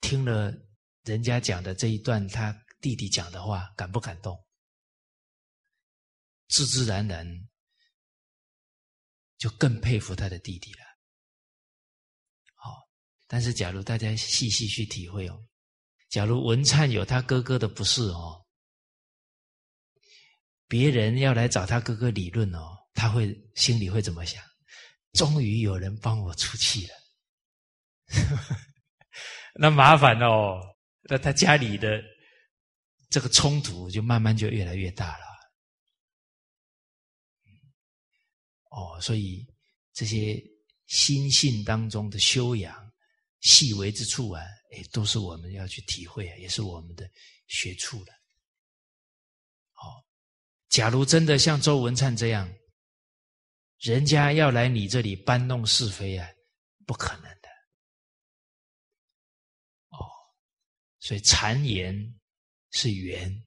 [0.00, 0.52] 听了
[1.04, 4.42] 人家讲的这一段，他弟弟讲的话，感不感动？
[6.48, 7.46] 自自然然。
[9.38, 10.80] 就更佩服他的弟弟了。
[12.54, 12.76] 好，
[13.26, 15.46] 但是假如大家细细去体会哦，
[16.10, 18.44] 假如文灿有他哥哥的不是哦，
[20.68, 24.44] 别人要来找他哥哥理论哦，他会心里会怎么想？
[25.14, 26.94] 终于有人帮我出气了，
[29.54, 30.60] 那麻烦哦，
[31.02, 32.02] 那他家里的
[33.08, 35.24] 这个冲突就慢慢就越来越大了。
[38.70, 39.44] 哦，所以
[39.92, 40.40] 这些
[40.86, 42.92] 心性当中的修养、
[43.40, 47.10] 细微之处啊，哎，都是我们要去体会啊，也是我们的
[47.48, 48.12] 学处了。
[49.74, 50.04] 哦，
[50.68, 52.48] 假如真的像周文灿这样，
[53.80, 56.28] 人家要来你这里搬弄是非啊，
[56.86, 57.39] 不可能
[61.00, 62.14] 所以谗言
[62.70, 63.44] 是缘，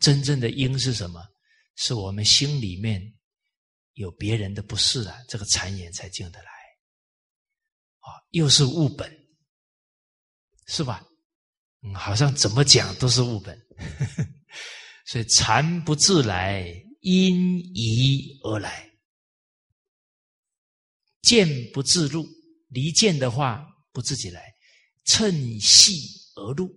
[0.00, 1.26] 真正的因是什么？
[1.76, 3.14] 是我们心里面。
[3.94, 6.50] 有别人的不是啊，这个谗言才进得来，
[7.98, 9.12] 啊，又是物本，
[10.68, 11.04] 是吧？
[11.82, 13.60] 嗯，好像怎么讲都是物本，
[15.04, 18.70] 所以禅不自来，因疑而来；
[21.22, 22.24] 见不自入，
[22.68, 24.54] 离见的话不自己来，
[25.06, 26.08] 趁隙
[26.38, 26.74] 而入。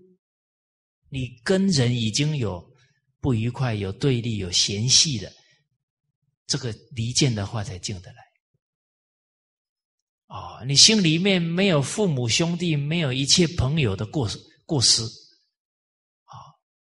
[1.10, 2.74] 你跟人已经有
[3.20, 5.32] 不愉快、有对立、有嫌隙的。
[6.48, 8.22] 这个离间的话才进得来，
[10.28, 14.30] 哦，你心里面没有父母兄弟，没有一切朋友的过
[14.66, 15.02] 过失，
[16.26, 16.36] 啊，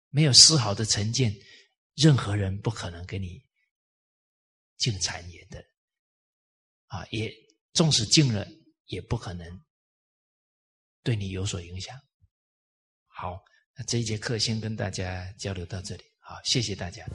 [0.09, 1.31] 没有丝毫的成见，
[1.93, 3.39] 任何人不可能给你
[4.77, 5.63] 进谗言的，
[6.87, 7.31] 啊，也
[7.73, 8.47] 纵使进了，
[8.85, 9.47] 也不可能
[11.03, 11.95] 对你有所影响。
[13.15, 13.39] 好，
[13.77, 17.05] 那这一节课先跟大家交流到这里，好，谢谢大家。